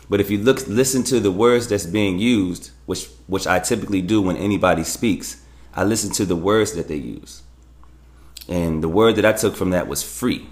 But 0.10 0.20
if 0.20 0.32
you 0.32 0.39
look, 0.39 0.68
listen 0.68 1.04
to 1.06 1.20
the 1.20 1.32
words 1.32 1.68
that's 1.68 1.86
being 1.86 2.18
used, 2.18 2.72
which 2.86 3.08
which 3.28 3.46
I 3.46 3.60
typically 3.60 4.01
do 4.01 4.22
when 4.22 4.38
anybody 4.38 4.84
speaks, 4.84 5.44
I 5.74 5.84
listen 5.84 6.12
to 6.13 6.25
the 6.25 6.36
words 6.36 6.74
that 6.74 6.88
they 6.88 6.96
use. 6.96 7.44
And 8.48 8.82
the 8.82 8.89
word 8.89 9.16
that 9.18 9.25
I 9.25 9.34
took 9.34 9.56
from 9.56 9.70
that 9.70 9.88
was 9.88 10.01
free. 10.01 10.50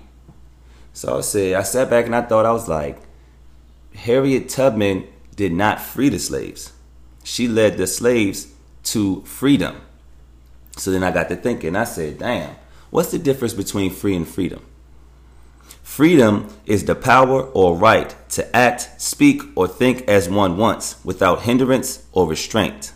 So 0.93 1.17
I 1.17 1.21
said, 1.21 1.55
I 1.55 1.63
sat 1.63 1.89
back 1.89 2.05
and 2.05 2.15
I 2.15 2.21
thought 2.21 2.45
I 2.45 2.51
was 2.51 2.67
like, 2.67 2.99
Harriet 3.95 4.49
Tubman 4.49 5.07
did 5.35 5.51
not 5.51 5.81
free 5.81 6.09
the 6.09 6.19
slaves. 6.19 6.73
She 7.23 7.47
led 7.47 7.77
the 7.77 7.87
slaves 7.87 8.53
to 8.83 9.21
freedom. 9.23 9.81
So 10.77 10.91
then 10.91 11.03
I 11.03 11.11
got 11.11 11.29
to 11.29 11.35
thinking, 11.35 11.75
I 11.75 11.83
said, 11.83 12.19
damn, 12.19 12.55
what's 12.91 13.11
the 13.11 13.17
difference 13.17 13.53
between 13.53 13.89
free 13.89 14.15
and 14.15 14.27
freedom? 14.27 14.63
Freedom 15.97 16.47
is 16.67 16.85
the 16.85 16.93
power 16.93 17.41
or 17.41 17.75
right 17.75 18.15
to 18.29 18.55
act, 18.55 19.01
speak, 19.01 19.41
or 19.55 19.67
think 19.67 20.07
as 20.07 20.29
one 20.29 20.55
wants 20.55 21.03
without 21.03 21.41
hindrance 21.41 22.05
or 22.11 22.27
restraint. 22.27 22.91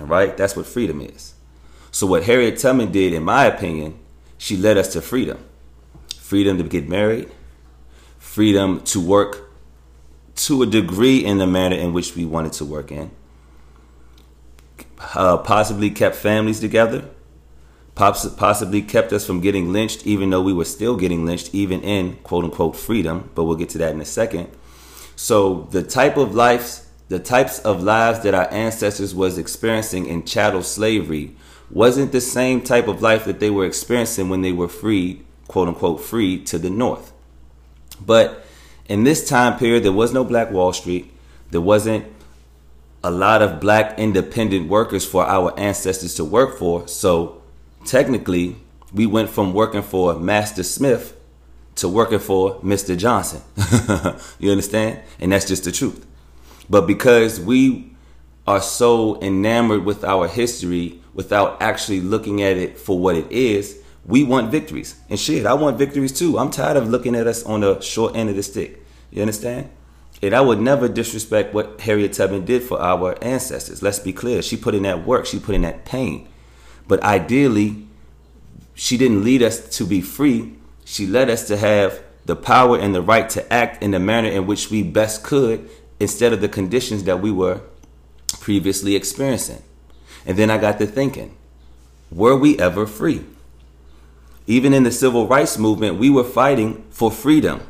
All 0.00 0.08
right? 0.08 0.36
That's 0.36 0.56
what 0.56 0.66
freedom 0.66 1.00
is. 1.00 1.34
So, 1.92 2.08
what 2.08 2.24
Harriet 2.24 2.58
Tubman 2.58 2.90
did, 2.90 3.12
in 3.12 3.22
my 3.22 3.44
opinion, 3.44 3.96
she 4.38 4.56
led 4.56 4.76
us 4.76 4.92
to 4.94 5.00
freedom 5.00 5.38
freedom 6.18 6.58
to 6.58 6.64
get 6.64 6.88
married, 6.88 7.30
freedom 8.18 8.80
to 8.86 9.00
work 9.00 9.52
to 10.34 10.64
a 10.64 10.66
degree 10.66 11.24
in 11.24 11.38
the 11.38 11.46
manner 11.46 11.76
in 11.76 11.92
which 11.92 12.16
we 12.16 12.24
wanted 12.24 12.54
to 12.54 12.64
work 12.64 12.90
in, 12.90 13.12
uh, 15.14 15.36
possibly 15.36 15.90
kept 15.90 16.16
families 16.16 16.58
together 16.58 17.08
possibly 17.94 18.82
kept 18.82 19.12
us 19.12 19.26
from 19.26 19.40
getting 19.40 19.72
lynched, 19.72 20.06
even 20.06 20.30
though 20.30 20.42
we 20.42 20.52
were 20.52 20.64
still 20.64 20.96
getting 20.96 21.26
lynched, 21.26 21.54
even 21.54 21.82
in 21.82 22.16
quote 22.22 22.44
unquote 22.44 22.76
freedom. 22.76 23.30
But 23.34 23.44
we'll 23.44 23.56
get 23.56 23.68
to 23.70 23.78
that 23.78 23.94
in 23.94 24.00
a 24.00 24.06
second. 24.06 24.50
So 25.16 25.68
the 25.70 25.82
type 25.82 26.16
of 26.16 26.34
lives, 26.34 26.88
the 27.08 27.18
types 27.18 27.58
of 27.58 27.82
lives 27.82 28.20
that 28.20 28.34
our 28.34 28.50
ancestors 28.52 29.14
was 29.14 29.36
experiencing 29.36 30.06
in 30.06 30.24
chattel 30.24 30.62
slavery 30.62 31.36
wasn't 31.70 32.12
the 32.12 32.20
same 32.20 32.62
type 32.62 32.88
of 32.88 33.02
life 33.02 33.24
that 33.26 33.38
they 33.38 33.50
were 33.50 33.66
experiencing 33.66 34.28
when 34.28 34.42
they 34.42 34.52
were 34.52 34.68
freed, 34.68 35.24
quote 35.46 35.68
unquote, 35.68 36.00
freed 36.00 36.46
to 36.46 36.58
the 36.58 36.70
north. 36.70 37.12
But 38.04 38.44
in 38.88 39.04
this 39.04 39.28
time 39.28 39.58
period, 39.58 39.84
there 39.84 39.92
was 39.92 40.12
no 40.12 40.24
Black 40.24 40.50
Wall 40.50 40.72
Street. 40.72 41.12
There 41.50 41.60
wasn't 41.60 42.06
a 43.02 43.10
lot 43.10 43.40
of 43.42 43.60
black 43.60 43.98
independent 43.98 44.68
workers 44.68 45.06
for 45.06 45.24
our 45.24 45.58
ancestors 45.58 46.14
to 46.16 46.24
work 46.24 46.58
for. 46.58 46.86
So 46.88 47.39
technically, 47.84 48.56
we 48.92 49.06
went 49.06 49.30
from 49.30 49.54
working 49.54 49.82
for 49.82 50.14
Master 50.18 50.62
Smith 50.62 51.16
to 51.76 51.88
working 51.88 52.18
for 52.18 52.60
Mr. 52.60 52.96
Johnson. 52.96 53.42
you 54.38 54.50
understand? 54.50 55.00
And 55.18 55.32
that's 55.32 55.46
just 55.46 55.64
the 55.64 55.72
truth. 55.72 56.06
But 56.68 56.86
because 56.86 57.40
we 57.40 57.92
are 58.46 58.60
so 58.60 59.20
enamored 59.20 59.84
with 59.84 60.04
our 60.04 60.28
history 60.28 61.00
without 61.14 61.60
actually 61.62 62.00
looking 62.00 62.42
at 62.42 62.56
it 62.56 62.78
for 62.78 62.98
what 62.98 63.16
it 63.16 63.30
is, 63.30 63.82
we 64.04 64.24
want 64.24 64.50
victories. 64.50 64.98
And 65.08 65.18
shit, 65.18 65.46
I 65.46 65.54
want 65.54 65.78
victories 65.78 66.12
too. 66.12 66.38
I'm 66.38 66.50
tired 66.50 66.76
of 66.76 66.88
looking 66.88 67.14
at 67.14 67.26
us 67.26 67.44
on 67.44 67.60
the 67.60 67.80
short 67.80 68.16
end 68.16 68.30
of 68.30 68.36
the 68.36 68.42
stick. 68.42 68.84
You 69.10 69.22
understand? 69.22 69.70
And 70.22 70.34
I 70.34 70.40
would 70.40 70.60
never 70.60 70.88
disrespect 70.88 71.54
what 71.54 71.80
Harriet 71.80 72.12
Tubman 72.12 72.44
did 72.44 72.62
for 72.62 72.80
our 72.80 73.16
ancestors. 73.22 73.82
Let's 73.82 73.98
be 73.98 74.12
clear. 74.12 74.42
She 74.42 74.56
put 74.56 74.74
in 74.74 74.82
that 74.82 75.06
work, 75.06 75.26
she 75.26 75.38
put 75.38 75.54
in 75.54 75.62
that 75.62 75.84
pain. 75.84 76.28
But 76.90 77.04
ideally, 77.04 77.86
she 78.74 78.96
didn't 78.96 79.22
lead 79.22 79.44
us 79.44 79.60
to 79.76 79.84
be 79.84 80.00
free. 80.00 80.54
She 80.84 81.06
led 81.06 81.30
us 81.30 81.46
to 81.46 81.56
have 81.56 82.02
the 82.26 82.34
power 82.34 82.76
and 82.76 82.92
the 82.92 83.00
right 83.00 83.30
to 83.30 83.52
act 83.52 83.80
in 83.80 83.92
the 83.92 84.00
manner 84.00 84.28
in 84.28 84.44
which 84.44 84.72
we 84.72 84.82
best 84.82 85.22
could 85.22 85.70
instead 86.00 86.32
of 86.32 86.40
the 86.40 86.48
conditions 86.48 87.04
that 87.04 87.22
we 87.22 87.30
were 87.30 87.60
previously 88.40 88.96
experiencing. 88.96 89.62
And 90.26 90.36
then 90.36 90.50
I 90.50 90.58
got 90.58 90.78
to 90.78 90.86
thinking, 90.86 91.36
were 92.10 92.34
we 92.34 92.58
ever 92.58 92.88
free? 92.88 93.24
Even 94.48 94.74
in 94.74 94.82
the 94.82 94.90
civil 94.90 95.28
rights 95.28 95.58
movement, 95.58 96.00
we 96.00 96.10
were 96.10 96.24
fighting 96.24 96.84
for 96.90 97.12
freedom, 97.12 97.60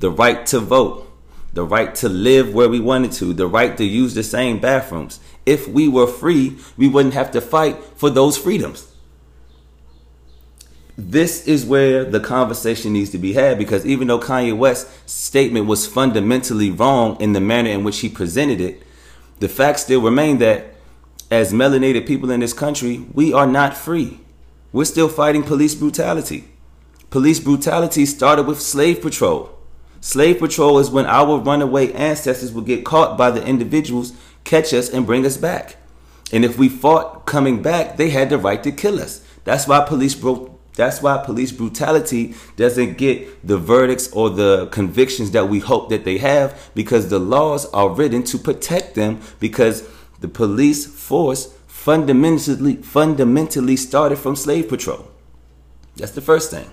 the 0.00 0.10
right 0.10 0.44
to 0.46 0.58
vote, 0.58 1.03
the 1.54 1.64
right 1.64 1.94
to 1.94 2.08
live 2.08 2.52
where 2.52 2.68
we 2.68 2.80
wanted 2.80 3.12
to, 3.12 3.32
the 3.32 3.46
right 3.46 3.76
to 3.76 3.84
use 3.84 4.14
the 4.14 4.22
same 4.22 4.58
bathrooms 4.58 5.20
if 5.46 5.68
we 5.68 5.88
were 5.88 6.06
free, 6.06 6.56
we 6.76 6.88
wouldn't 6.88 7.14
have 7.14 7.30
to 7.32 7.40
fight 7.40 7.82
for 7.96 8.10
those 8.10 8.36
freedoms. 8.36 8.90
This 10.96 11.46
is 11.46 11.66
where 11.66 12.04
the 12.04 12.20
conversation 12.20 12.92
needs 12.92 13.10
to 13.10 13.18
be 13.18 13.32
had 13.32 13.58
because 13.58 13.84
even 13.84 14.06
though 14.08 14.20
Kanye 14.20 14.56
West's 14.56 15.12
statement 15.12 15.66
was 15.66 15.86
fundamentally 15.86 16.70
wrong 16.70 17.20
in 17.20 17.32
the 17.32 17.40
manner 17.40 17.70
in 17.70 17.82
which 17.82 17.98
he 17.98 18.08
presented 18.08 18.60
it, 18.60 18.82
the 19.40 19.48
fact 19.48 19.80
still 19.80 20.00
remain 20.00 20.38
that 20.38 20.76
as 21.30 21.52
melanated 21.52 22.06
people 22.06 22.30
in 22.30 22.40
this 22.40 22.52
country, 22.52 23.04
we 23.12 23.32
are 23.32 23.46
not 23.46 23.76
free. 23.76 24.20
We're 24.72 24.84
still 24.84 25.08
fighting 25.08 25.42
police 25.42 25.74
brutality. 25.74 26.44
Police 27.10 27.40
brutality 27.40 28.06
started 28.06 28.46
with 28.46 28.60
slave 28.60 29.02
patrol. 29.02 29.50
Slave 30.04 30.38
patrol 30.38 30.78
is 30.80 30.90
when 30.90 31.06
our 31.06 31.38
runaway 31.38 31.90
ancestors 31.92 32.52
would 32.52 32.66
get 32.66 32.84
caught 32.84 33.16
by 33.16 33.30
the 33.30 33.42
individuals 33.42 34.12
catch 34.44 34.74
us 34.74 34.90
and 34.90 35.06
bring 35.06 35.24
us 35.24 35.38
back. 35.38 35.76
And 36.30 36.44
if 36.44 36.58
we 36.58 36.68
fought 36.68 37.24
coming 37.24 37.62
back, 37.62 37.96
they 37.96 38.10
had 38.10 38.28
the 38.28 38.36
right 38.36 38.62
to 38.64 38.70
kill 38.70 39.00
us. 39.00 39.24
That's 39.44 39.66
why 39.66 39.82
police 39.86 40.14
broke 40.14 40.60
that's 40.74 41.00
why 41.00 41.16
police 41.24 41.52
brutality 41.52 42.34
doesn't 42.56 42.98
get 42.98 43.46
the 43.46 43.56
verdicts 43.56 44.12
or 44.12 44.28
the 44.28 44.66
convictions 44.66 45.30
that 45.30 45.48
we 45.48 45.60
hope 45.60 45.88
that 45.88 46.04
they 46.04 46.18
have 46.18 46.70
because 46.74 47.08
the 47.08 47.18
laws 47.18 47.64
are 47.72 47.88
written 47.88 48.24
to 48.24 48.36
protect 48.36 48.96
them 48.96 49.22
because 49.40 49.88
the 50.20 50.28
police 50.28 50.84
force 50.84 51.46
fundamentally 51.66 52.76
fundamentally 52.76 53.76
started 53.76 54.18
from 54.18 54.36
slave 54.36 54.68
patrol. 54.68 55.08
That's 55.96 56.12
the 56.12 56.20
first 56.20 56.50
thing. 56.50 56.70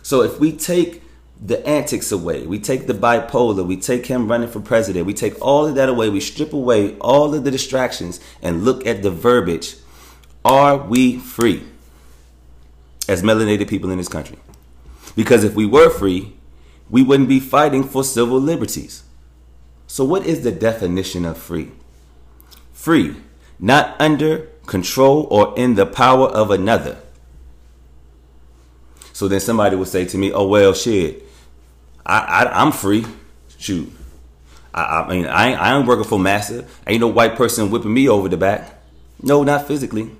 So 0.00 0.22
if 0.22 0.40
we 0.40 0.52
take 0.52 1.03
the 1.40 1.66
antics 1.66 2.12
away, 2.12 2.46
we 2.46 2.58
take 2.58 2.86
the 2.86 2.94
bipolar, 2.94 3.66
we 3.66 3.76
take 3.76 4.06
him 4.06 4.28
running 4.28 4.48
for 4.48 4.60
president, 4.60 5.06
we 5.06 5.14
take 5.14 5.40
all 5.40 5.66
of 5.66 5.74
that 5.74 5.88
away, 5.88 6.08
we 6.08 6.20
strip 6.20 6.52
away 6.52 6.96
all 6.98 7.34
of 7.34 7.44
the 7.44 7.50
distractions 7.50 8.20
and 8.40 8.64
look 8.64 8.86
at 8.86 9.02
the 9.02 9.10
verbiage. 9.10 9.76
Are 10.44 10.76
we 10.76 11.18
free 11.18 11.64
as 13.08 13.22
melanated 13.22 13.68
people 13.68 13.90
in 13.90 13.98
this 13.98 14.08
country? 14.08 14.38
Because 15.16 15.44
if 15.44 15.54
we 15.54 15.66
were 15.66 15.90
free, 15.90 16.34
we 16.88 17.02
wouldn't 17.02 17.28
be 17.28 17.40
fighting 17.40 17.84
for 17.84 18.04
civil 18.04 18.40
liberties. 18.40 19.04
So, 19.86 20.04
what 20.04 20.26
is 20.26 20.42
the 20.42 20.52
definition 20.52 21.24
of 21.24 21.38
free? 21.38 21.70
Free, 22.72 23.16
not 23.58 23.96
under 24.00 24.48
control 24.66 25.26
or 25.30 25.54
in 25.56 25.74
the 25.74 25.86
power 25.86 26.28
of 26.28 26.50
another. 26.50 26.98
So 29.12 29.28
then 29.28 29.40
somebody 29.40 29.76
would 29.76 29.88
say 29.88 30.04
to 30.06 30.18
me, 30.18 30.32
"Oh 30.32 30.46
well, 30.46 30.74
shit, 30.74 31.23
I, 32.06 32.44
I 32.44 32.62
am 32.62 32.72
free. 32.72 33.04
Shoot, 33.58 33.92
I, 34.74 34.82
I 34.82 35.08
mean 35.08 35.26
I 35.26 35.48
ain't, 35.48 35.60
I 35.60 35.76
ain't 35.76 35.86
working 35.86 36.04
for 36.04 36.18
massa. 36.18 36.64
Ain't 36.86 37.00
no 37.00 37.08
white 37.08 37.36
person 37.36 37.70
whipping 37.70 37.94
me 37.94 38.08
over 38.08 38.28
the 38.28 38.36
back. 38.36 38.82
No, 39.22 39.42
not 39.42 39.66
physically, 39.66 40.10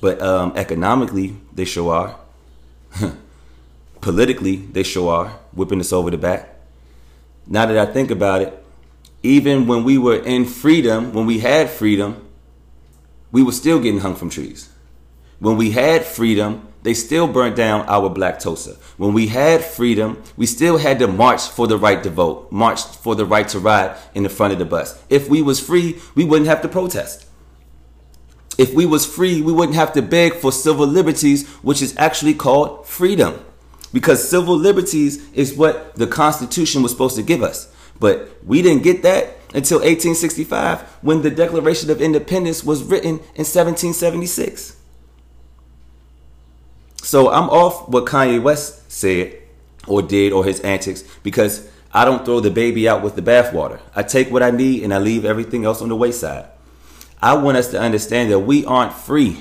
but 0.00 0.20
um, 0.20 0.52
economically 0.56 1.36
they 1.52 1.64
sure 1.64 1.92
are. 1.92 2.16
Politically, 4.00 4.56
they 4.56 4.82
sure 4.82 5.12
are 5.12 5.28
whipping 5.52 5.80
us 5.80 5.92
over 5.92 6.10
the 6.10 6.18
back. 6.18 6.48
Now 7.46 7.66
that 7.66 7.78
I 7.78 7.90
think 7.92 8.10
about 8.10 8.42
it, 8.42 8.64
even 9.22 9.66
when 9.66 9.84
we 9.84 9.98
were 9.98 10.16
in 10.16 10.44
freedom, 10.44 11.12
when 11.12 11.26
we 11.26 11.38
had 11.38 11.70
freedom, 11.70 12.28
we 13.30 13.42
were 13.42 13.52
still 13.52 13.80
getting 13.80 14.00
hung 14.00 14.16
from 14.16 14.30
trees. 14.30 14.68
When 15.38 15.56
we 15.56 15.70
had 15.70 16.04
freedom, 16.04 16.68
they 16.82 16.94
still 16.94 17.28
burnt 17.28 17.56
down 17.56 17.86
our 17.86 18.08
black 18.10 18.38
Tulsa. 18.38 18.76
When 18.96 19.12
we 19.12 19.28
had 19.28 19.64
freedom, 19.64 20.22
we 20.36 20.46
still 20.46 20.78
had 20.78 20.98
to 20.98 21.06
march 21.06 21.42
for 21.42 21.66
the 21.66 21.78
right 21.78 22.02
to 22.02 22.10
vote, 22.10 22.50
march 22.50 22.82
for 22.82 23.14
the 23.14 23.24
right 23.24 23.48
to 23.48 23.58
ride 23.58 23.96
in 24.14 24.24
the 24.24 24.28
front 24.28 24.52
of 24.52 24.58
the 24.58 24.64
bus. 24.64 25.00
If 25.08 25.28
we 25.28 25.42
was 25.42 25.60
free, 25.60 26.00
we 26.14 26.24
wouldn't 26.24 26.48
have 26.48 26.62
to 26.62 26.68
protest. 26.68 27.26
If 28.58 28.74
we 28.74 28.84
was 28.84 29.06
free, 29.06 29.40
we 29.40 29.52
wouldn't 29.52 29.76
have 29.76 29.92
to 29.94 30.02
beg 30.02 30.34
for 30.34 30.52
civil 30.52 30.86
liberties, 30.86 31.48
which 31.62 31.80
is 31.80 31.96
actually 31.96 32.34
called 32.34 32.86
freedom. 32.86 33.44
Because 33.92 34.28
civil 34.28 34.56
liberties 34.56 35.30
is 35.32 35.54
what 35.54 35.94
the 35.96 36.06
Constitution 36.06 36.82
was 36.82 36.92
supposed 36.92 37.16
to 37.16 37.22
give 37.22 37.42
us. 37.42 37.72
But 37.98 38.30
we 38.44 38.62
didn't 38.62 38.82
get 38.82 39.02
that 39.02 39.36
until 39.54 39.78
1865 39.78 40.80
when 41.02 41.22
the 41.22 41.30
Declaration 41.30 41.90
of 41.90 42.00
Independence 42.00 42.64
was 42.64 42.82
written 42.82 43.20
in 43.34 43.44
1776. 43.44 44.76
So 47.02 47.30
I'm 47.30 47.50
off 47.50 47.88
what 47.88 48.06
Kanye 48.06 48.40
West 48.40 48.90
said 48.90 49.36
or 49.88 50.02
did 50.02 50.32
or 50.32 50.44
his 50.44 50.60
antics 50.60 51.02
because 51.24 51.68
I 51.92 52.04
don't 52.04 52.24
throw 52.24 52.38
the 52.38 52.50
baby 52.50 52.88
out 52.88 53.02
with 53.02 53.16
the 53.16 53.22
bathwater. 53.22 53.80
I 53.94 54.04
take 54.04 54.30
what 54.30 54.42
I 54.42 54.52
need 54.52 54.84
and 54.84 54.94
I 54.94 54.98
leave 54.98 55.24
everything 55.24 55.64
else 55.64 55.82
on 55.82 55.88
the 55.88 55.96
wayside. 55.96 56.46
I 57.20 57.34
want 57.34 57.56
us 57.56 57.70
to 57.72 57.80
understand 57.80 58.30
that 58.30 58.38
we 58.40 58.64
aren't 58.64 58.92
free. 58.92 59.40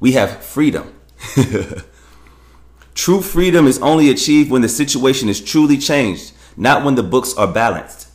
We 0.00 0.12
have 0.12 0.42
freedom. 0.42 0.94
True 2.94 3.22
freedom 3.22 3.66
is 3.66 3.78
only 3.78 4.10
achieved 4.10 4.50
when 4.50 4.62
the 4.62 4.68
situation 4.68 5.30
is 5.30 5.40
truly 5.40 5.78
changed, 5.78 6.32
not 6.56 6.84
when 6.84 6.94
the 6.94 7.02
books 7.02 7.34
are 7.34 7.50
balanced. 7.50 8.08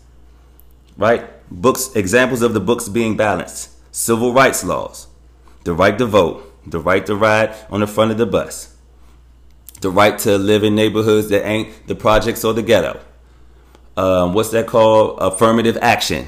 Right? 0.98 1.28
Books, 1.50 1.96
examples 1.96 2.44
of 2.44 2.54
the 2.54 2.60
books 2.60 2.90
being 2.90 3.18
balanced. 3.18 3.72
Civil 3.92 4.34
rights 4.34 4.64
laws, 4.64 5.08
the 5.64 5.74
right 5.74 5.98
to 5.98 6.06
vote, 6.06 6.55
the 6.66 6.80
right 6.80 7.06
to 7.06 7.16
ride 7.16 7.56
on 7.70 7.80
the 7.80 7.88
front 7.88 8.12
of 8.12 8.18
the 8.18 8.26
bus, 8.26 8.76
the 9.82 9.90
right 9.90 10.18
to 10.20 10.38
live 10.38 10.64
in 10.64 10.76
neighborhoods 10.76 11.30
that 11.30 11.46
ain't 11.46 11.88
the 11.88 11.96
projects 11.96 12.44
or 12.44 12.54
the 12.54 12.64
ghetto. 12.64 13.00
Um, 13.98 14.34
what's 14.34 14.50
that 14.52 14.68
called? 14.68 15.18
Affirmative 15.22 15.78
action. 15.82 16.28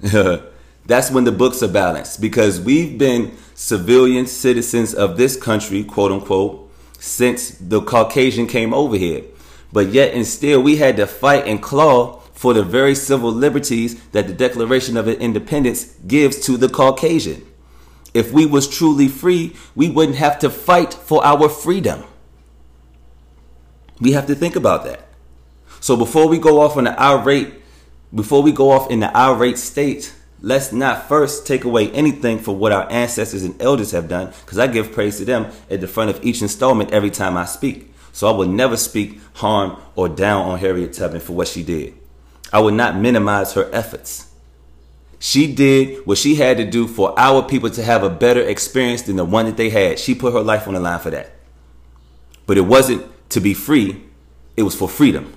That's 0.00 1.10
when 1.10 1.24
the 1.24 1.32
books 1.32 1.62
are 1.62 1.68
balanced 1.68 2.20
because 2.20 2.60
we've 2.60 2.98
been 2.98 3.36
civilian 3.54 4.26
citizens 4.26 4.94
of 4.94 5.16
this 5.16 5.36
country, 5.36 5.84
quote 5.84 6.12
unquote, 6.12 6.70
since 6.98 7.50
the 7.50 7.80
Caucasian 7.80 8.46
came 8.46 8.74
over 8.74 8.96
here. 8.96 9.22
But 9.72 9.88
yet 9.88 10.14
and 10.14 10.26
still, 10.26 10.62
we 10.62 10.76
had 10.76 10.96
to 10.96 11.06
fight 11.06 11.46
and 11.46 11.62
claw 11.62 12.20
for 12.32 12.54
the 12.54 12.62
very 12.62 12.94
civil 12.94 13.30
liberties 13.30 14.02
that 14.12 14.26
the 14.26 14.32
Declaration 14.32 14.96
of 14.96 15.06
Independence 15.06 15.84
gives 16.06 16.40
to 16.46 16.56
the 16.56 16.68
Caucasian. 16.68 17.46
If 18.12 18.32
we 18.32 18.46
was 18.46 18.68
truly 18.68 19.08
free, 19.08 19.54
we 19.74 19.88
wouldn't 19.88 20.18
have 20.18 20.38
to 20.40 20.50
fight 20.50 20.92
for 20.92 21.24
our 21.24 21.48
freedom. 21.48 22.04
We 24.00 24.12
have 24.12 24.26
to 24.26 24.34
think 24.34 24.56
about 24.56 24.84
that. 24.84 25.06
So 25.80 25.96
before 25.96 26.28
we 26.28 26.38
go 26.38 26.60
off 26.60 26.76
in 26.76 26.84
the 26.84 27.00
irate, 27.00 27.54
before 28.14 28.42
we 28.42 28.52
go 28.52 28.70
off 28.70 28.90
in 28.90 29.00
the 29.00 29.16
irate 29.16 29.58
state, 29.58 30.14
let's 30.40 30.72
not 30.72 31.08
first 31.08 31.46
take 31.46 31.64
away 31.64 31.90
anything 31.92 32.38
for 32.38 32.56
what 32.56 32.72
our 32.72 32.90
ancestors 32.90 33.44
and 33.44 33.60
elders 33.62 33.92
have 33.92 34.08
done, 34.08 34.32
because 34.44 34.58
I 34.58 34.66
give 34.66 34.92
praise 34.92 35.18
to 35.18 35.24
them 35.24 35.52
at 35.70 35.80
the 35.80 35.86
front 35.86 36.10
of 36.10 36.24
each 36.24 36.42
installment 36.42 36.92
every 36.92 37.10
time 37.10 37.36
I 37.36 37.44
speak. 37.44 37.94
So 38.12 38.28
I 38.28 38.36
will 38.36 38.48
never 38.48 38.76
speak 38.76 39.20
harm 39.34 39.80
or 39.94 40.08
down 40.08 40.48
on 40.48 40.58
Harriet 40.58 40.94
Tubman 40.94 41.20
for 41.20 41.34
what 41.34 41.48
she 41.48 41.62
did. 41.62 41.94
I 42.52 42.60
will 42.60 42.72
not 42.72 42.96
minimize 42.96 43.52
her 43.52 43.70
efforts. 43.72 44.29
She 45.22 45.54
did 45.54 46.06
what 46.06 46.16
she 46.16 46.34
had 46.34 46.56
to 46.56 46.64
do 46.64 46.88
for 46.88 47.14
our 47.18 47.42
people 47.42 47.68
to 47.70 47.84
have 47.84 48.02
a 48.02 48.08
better 48.08 48.40
experience 48.40 49.02
than 49.02 49.16
the 49.16 49.24
one 49.24 49.44
that 49.44 49.58
they 49.58 49.68
had. 49.68 49.98
She 49.98 50.14
put 50.14 50.32
her 50.32 50.40
life 50.40 50.66
on 50.66 50.72
the 50.72 50.80
line 50.80 50.98
for 50.98 51.10
that. 51.10 51.32
But 52.46 52.56
it 52.56 52.62
wasn't 52.62 53.06
to 53.28 53.40
be 53.40 53.52
free, 53.52 54.02
it 54.56 54.62
was 54.62 54.74
for 54.74 54.88
freedom. 54.88 55.34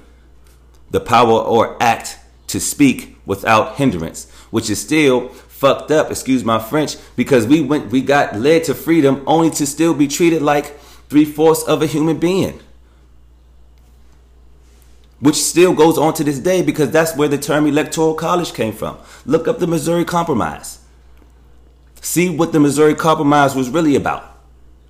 The 0.91 1.01
power 1.01 1.33
or 1.33 1.75
act 1.83 2.17
to 2.47 2.61
speak 2.61 3.17
without 3.25 3.75
hindrance, 3.75 4.31
which 4.51 4.69
is 4.69 4.79
still 4.79 5.27
fucked 5.27 5.91
up, 5.91 6.09
excuse 6.09 6.45
my 6.45 6.59
French, 6.59 6.95
because 7.17 7.45
we 7.45 7.59
went 7.59 7.91
we 7.91 8.01
got 8.01 8.39
led 8.39 8.63
to 8.65 8.73
freedom 8.73 9.21
only 9.27 9.49
to 9.51 9.65
still 9.65 9.93
be 9.93 10.07
treated 10.07 10.41
like 10.41 10.79
three-fourths 11.09 11.63
of 11.63 11.81
a 11.81 11.87
human 11.87 12.19
being 12.19 12.61
which 15.23 15.37
still 15.37 15.73
goes 15.73 15.97
on 15.97 16.13
to 16.13 16.21
this 16.21 16.37
day 16.37 16.61
because 16.61 16.91
that's 16.91 17.15
where 17.15 17.29
the 17.29 17.37
term 17.37 17.65
electoral 17.65 18.13
college 18.13 18.53
came 18.53 18.73
from. 18.73 18.97
Look 19.25 19.47
up 19.47 19.59
the 19.59 19.67
Missouri 19.67 20.03
Compromise. 20.03 20.79
See 22.01 22.29
what 22.29 22.51
the 22.51 22.59
Missouri 22.59 22.93
Compromise 22.93 23.55
was 23.55 23.69
really 23.69 23.95
about, 23.95 24.37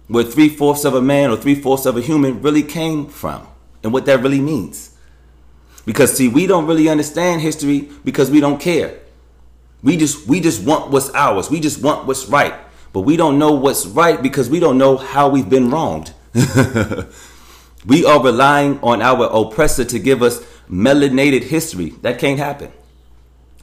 where 0.08 0.24
three 0.24 0.50
fourths 0.50 0.86
of 0.86 0.96
a 0.96 1.02
man 1.04 1.30
or 1.30 1.38
three 1.38 1.54
fourths 1.54 1.86
of 1.86 1.98
a 1.98 2.02
human 2.02 2.42
really 2.42 2.64
came 2.64 3.06
from, 3.06 3.48
and 3.84 3.94
what 3.94 4.08
that 4.08 4.24
really 4.24 4.42
means. 4.42 4.98
Because 5.86 6.18
see, 6.18 6.28
we 6.28 6.48
don't 6.48 6.66
really 6.66 6.90
understand 6.90 7.42
history 7.42 7.92
because 8.04 8.32
we 8.32 8.40
don't 8.40 8.60
care. 8.60 8.98
We 9.84 9.98
just 9.98 10.28
we 10.28 10.40
just 10.40 10.64
want 10.66 10.90
what's 10.90 11.14
ours. 11.14 11.52
We 11.52 11.60
just 11.60 11.84
want 11.84 12.08
what's 12.08 12.26
right. 12.26 12.56
But 12.92 13.02
we 13.02 13.18
don't 13.18 13.38
know 13.38 13.52
what's 13.54 13.86
right 13.86 14.20
because 14.20 14.50
we 14.50 14.60
don't 14.60 14.80
know 14.80 14.98
how 14.98 15.30
we've 15.30 15.50
been 15.50 15.70
wronged. 15.70 16.12
We 17.86 18.06
are 18.06 18.24
relying 18.24 18.80
on 18.82 19.02
our 19.02 19.26
oppressor 19.26 19.84
to 19.86 20.00
give 20.00 20.22
us 20.22 20.44
melanated 20.70 21.44
history. 21.44 21.90
That 22.02 22.20
can't 22.20 22.40
happen. 22.40 22.72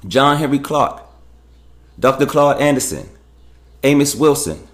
John 0.06 0.38
Henrik 0.38 0.64
Clarke, 0.64 1.02
Dr. 1.98 2.26
Claude 2.26 2.61
Anderson, 2.61 3.09
Amos 3.83 4.14
Wilson, 4.14 4.66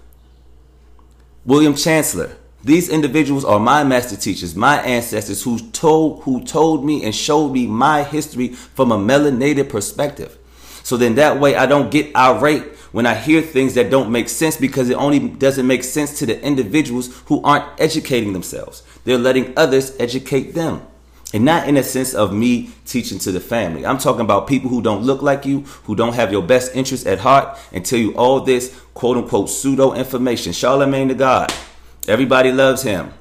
William 1.45 1.75
Chancellor. 1.75 2.35
These 2.63 2.89
individuals 2.89 3.45
are 3.45 3.59
my 3.59 3.83
master 3.83 4.17
teachers, 4.17 4.55
my 4.55 4.81
ancestors 4.81 5.43
who 5.43 5.59
told 5.71 6.23
who 6.23 6.43
told 6.43 6.85
me 6.85 7.03
and 7.03 7.13
showed 7.15 7.53
me 7.53 7.67
my 7.67 8.03
history 8.03 8.49
from 8.49 8.91
a 8.91 8.97
melanated 8.97 9.69
perspective. 9.69 10.37
So 10.83 10.97
then 10.97 11.15
that 11.15 11.39
way 11.39 11.55
I 11.55 11.65
don't 11.65 11.91
get 11.91 12.15
irate 12.15 12.76
when 12.91 13.05
I 13.05 13.15
hear 13.15 13.41
things 13.41 13.73
that 13.75 13.89
don't 13.89 14.11
make 14.11 14.29
sense 14.29 14.57
because 14.57 14.89
it 14.89 14.95
only 14.95 15.19
doesn't 15.19 15.67
make 15.67 15.83
sense 15.83 16.17
to 16.19 16.25
the 16.25 16.41
individuals 16.41 17.15
who 17.25 17.41
aren't 17.43 17.65
educating 17.79 18.33
themselves. 18.33 18.83
They're 19.03 19.17
letting 19.17 19.53
others 19.57 19.95
educate 19.99 20.53
them. 20.53 20.85
And 21.33 21.43
not 21.43 21.67
in 21.67 21.75
a 21.75 21.83
sense 21.83 22.13
of 22.13 22.31
me 22.31 22.71
teaching 22.85 23.19
to 23.19 23.33
the 23.33 23.41
family. 23.41 23.85
I'm 23.85 23.97
talking 23.97 24.21
about 24.21 24.47
people 24.47 24.69
who 24.69 24.81
don't 24.81 25.03
look 25.03 25.21
like 25.21 25.45
you, 25.45 25.61
who 25.83 25.93
don't 25.93 26.13
have 26.13 26.31
your 26.31 26.41
best 26.41 26.73
interests 26.73 27.05
at 27.05 27.19
heart, 27.19 27.59
and 27.73 27.85
tell 27.85 27.99
you 27.99 28.15
all 28.15 28.39
this 28.39 28.79
quote 28.93 29.17
unquote 29.17 29.49
pseudo 29.49 29.93
information. 29.93 30.53
Charlemagne 30.53 31.09
the 31.09 31.15
God. 31.15 31.53
Everybody 32.07 32.53
loves 32.53 32.83
him. 32.83 33.13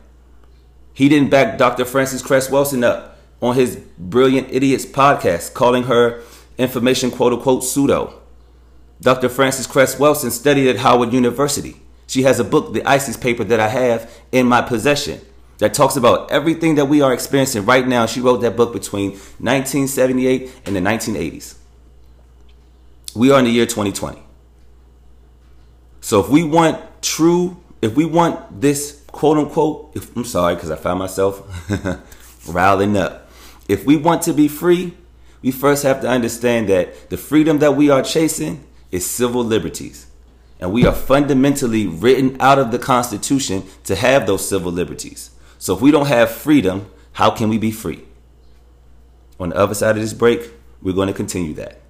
He 0.94 1.09
didn't 1.09 1.31
back 1.31 1.59
Dr. 1.59 1.85
Frances 1.85 2.22
Cress 2.22 2.48
Welsing 2.48 2.85
up 2.85 3.18
on 3.42 3.57
his 3.57 3.76
Brilliant 3.98 4.48
Idiots 4.50 4.87
podcast, 4.87 5.52
calling 5.52 5.85
her 5.85 6.22
information 6.59 7.11
quote 7.11 7.33
unquote 7.33 7.64
pseudo. 7.64 8.15
Dr. 9.01 9.29
Frances 9.29 9.67
Cress 9.67 9.97
Welsing 9.97 10.31
studied 10.31 10.69
at 10.69 10.77
Howard 10.77 11.13
University. 11.13 11.81
She 12.07 12.23
has 12.23 12.39
a 12.39 12.45
book, 12.45 12.73
the 12.73 12.85
ISIS 12.85 13.17
paper, 13.17 13.45
that 13.45 13.61
I 13.61 13.69
have 13.69 14.11
in 14.33 14.47
my 14.47 14.63
possession 14.63 15.21
that 15.59 15.75
talks 15.75 15.97
about 15.97 16.31
everything 16.31 16.75
that 16.77 16.87
we 16.87 17.01
are 17.01 17.13
experiencing 17.13 17.65
right 17.65 17.87
now. 17.87 18.07
She 18.07 18.21
wrote 18.21 18.39
that 18.39 18.57
book 18.57 18.73
between 18.73 19.11
1978 19.11 20.63
and 20.67 20.77
the 20.77 20.81
1980s. 20.81 21.57
We 23.15 23.31
are 23.31 23.39
in 23.39 23.47
the 23.47 23.51
year 23.51 23.67
2020. 23.67 24.23
So 26.01 26.21
if 26.21 26.29
we 26.29 26.45
want 26.45 27.03
true, 27.03 27.57
if 27.83 27.97
we 27.97 28.05
want 28.05 28.61
this 28.61 29.03
quote 29.09 29.39
unquote, 29.39 29.93
if, 29.95 30.15
I'm 30.15 30.25
sorry 30.25 30.55
because 30.55 30.71
I 30.71 30.77
found 30.77 30.99
myself 30.99 31.43
riling 32.49 32.97
up. 32.97 33.31
If 33.69 33.85
we 33.85 33.97
want 33.97 34.23
to 34.23 34.33
be 34.33 34.47
free, 34.47 34.97
we 35.43 35.51
first 35.51 35.83
have 35.83 36.01
to 36.03 36.09
understand 36.09 36.69
that 36.69 37.11
the 37.11 37.17
freedom 37.17 37.59
that 37.59 37.75
we 37.75 37.91
are 37.91 38.03
chasing 38.03 38.65
is 38.90 39.09
civil 39.09 39.44
liberties. 39.44 40.07
And 40.59 40.72
we 40.72 40.87
are 40.87 40.94
fundamentally 40.94 41.87
written 41.87 42.37
out 42.40 42.59
of 42.59 42.70
the 42.70 42.79
Constitution 42.79 43.64
to 43.85 43.94
have 43.94 44.27
those 44.27 44.49
civil 44.49 44.72
liberties. 44.72 45.31
So 45.59 45.75
if 45.75 45.81
we 45.81 45.90
don't 45.90 46.07
have 46.07 46.31
freedom, 46.31 46.90
how 47.12 47.31
can 47.31 47.49
we 47.49 47.59
be 47.59 47.70
free? 47.70 48.05
On 49.38 49.51
the 49.51 49.57
other 49.57 49.75
side 49.75 49.96
of 49.96 50.03
this 50.03 50.14
break, 50.14 50.51
we're 50.81 50.94
going 50.94 51.09
to 51.09 51.14
continue 51.14 51.55
that. 51.55 51.81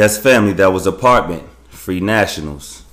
Yes, 0.00 0.16
family, 0.16 0.54
that 0.54 0.72
was 0.72 0.86
apartment. 0.86 1.42
Free 1.68 2.00
nationals. 2.00 2.84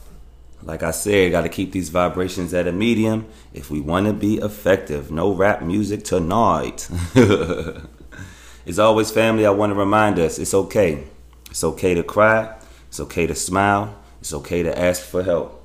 Like 0.61 0.83
I 0.83 0.91
said, 0.91 1.31
got 1.31 1.43
to 1.43 1.47
keep 1.47 1.71
these 1.71 1.87
vibrations 1.87 2.53
at 2.53 2.67
a 2.67 2.73
medium 2.73 3.27
if 3.53 3.71
we 3.71 3.79
want 3.79 4.07
to 4.07 4.11
be 4.11 4.39
effective. 4.39 5.09
No 5.09 5.31
rap 5.33 5.61
music 5.61 6.03
tonight. 6.03 6.89
As 8.67 8.77
always, 8.77 9.09
family, 9.09 9.45
I 9.45 9.51
want 9.51 9.69
to 9.69 9.75
remind 9.75 10.19
us 10.19 10.37
it's 10.37 10.53
okay. 10.53 11.05
It's 11.49 11.63
okay 11.63 11.93
to 11.93 12.03
cry. 12.03 12.57
It's 12.89 12.99
okay 12.99 13.25
to 13.25 13.35
smile. 13.35 13.97
It's 14.19 14.33
okay 14.33 14.61
to 14.63 14.77
ask 14.77 15.01
for 15.01 15.23
help. 15.23 15.63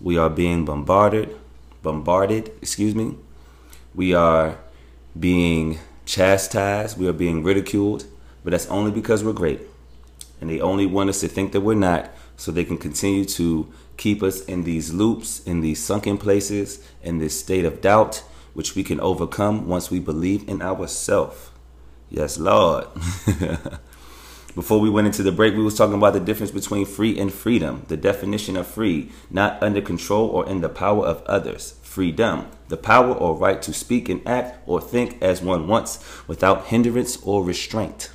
We 0.00 0.16
are 0.18 0.30
being 0.30 0.64
bombarded, 0.64 1.36
bombarded, 1.82 2.52
excuse 2.62 2.94
me. 2.94 3.16
We 3.92 4.14
are 4.14 4.56
being 5.18 5.80
chastised. 6.04 6.96
We 6.96 7.08
are 7.08 7.12
being 7.12 7.42
ridiculed. 7.42 8.04
But 8.44 8.52
that's 8.52 8.68
only 8.68 8.92
because 8.92 9.24
we're 9.24 9.32
great 9.32 9.62
and 10.40 10.50
they 10.50 10.60
only 10.60 10.86
want 10.86 11.10
us 11.10 11.20
to 11.20 11.28
think 11.28 11.52
that 11.52 11.60
we're 11.60 11.74
not 11.74 12.10
so 12.36 12.52
they 12.52 12.64
can 12.64 12.78
continue 12.78 13.24
to 13.24 13.72
keep 13.96 14.22
us 14.22 14.44
in 14.44 14.64
these 14.64 14.92
loops, 14.92 15.42
in 15.44 15.60
these 15.60 15.82
sunken 15.82 16.18
places, 16.18 16.86
in 17.02 17.18
this 17.18 17.38
state 17.38 17.64
of 17.64 17.80
doubt, 17.80 18.22
which 18.54 18.74
we 18.74 18.84
can 18.84 19.00
overcome 19.00 19.66
once 19.66 19.90
we 19.90 19.98
believe 19.98 20.46
in 20.48 20.62
ourselves. 20.62 21.50
Yes, 22.10 22.38
Lord. 22.38 22.86
Before 24.54 24.80
we 24.80 24.88
went 24.88 25.06
into 25.06 25.22
the 25.22 25.32
break, 25.32 25.54
we 25.54 25.62
was 25.62 25.76
talking 25.76 25.96
about 25.96 26.14
the 26.14 26.20
difference 26.20 26.50
between 26.50 26.86
free 26.86 27.18
and 27.18 27.32
freedom. 27.32 27.84
The 27.88 27.96
definition 27.96 28.56
of 28.56 28.66
free, 28.66 29.10
not 29.30 29.62
under 29.62 29.82
control 29.82 30.28
or 30.28 30.48
in 30.48 30.62
the 30.62 30.70
power 30.70 31.04
of 31.04 31.22
others. 31.24 31.78
Freedom, 31.82 32.46
the 32.68 32.78
power 32.78 33.12
or 33.12 33.36
right 33.36 33.60
to 33.62 33.74
speak 33.74 34.08
and 34.08 34.26
act 34.26 34.58
or 34.66 34.80
think 34.80 35.20
as 35.22 35.42
one 35.42 35.66
wants 35.66 36.02
without 36.26 36.66
hindrance 36.66 37.18
or 37.22 37.44
restraint 37.44 38.10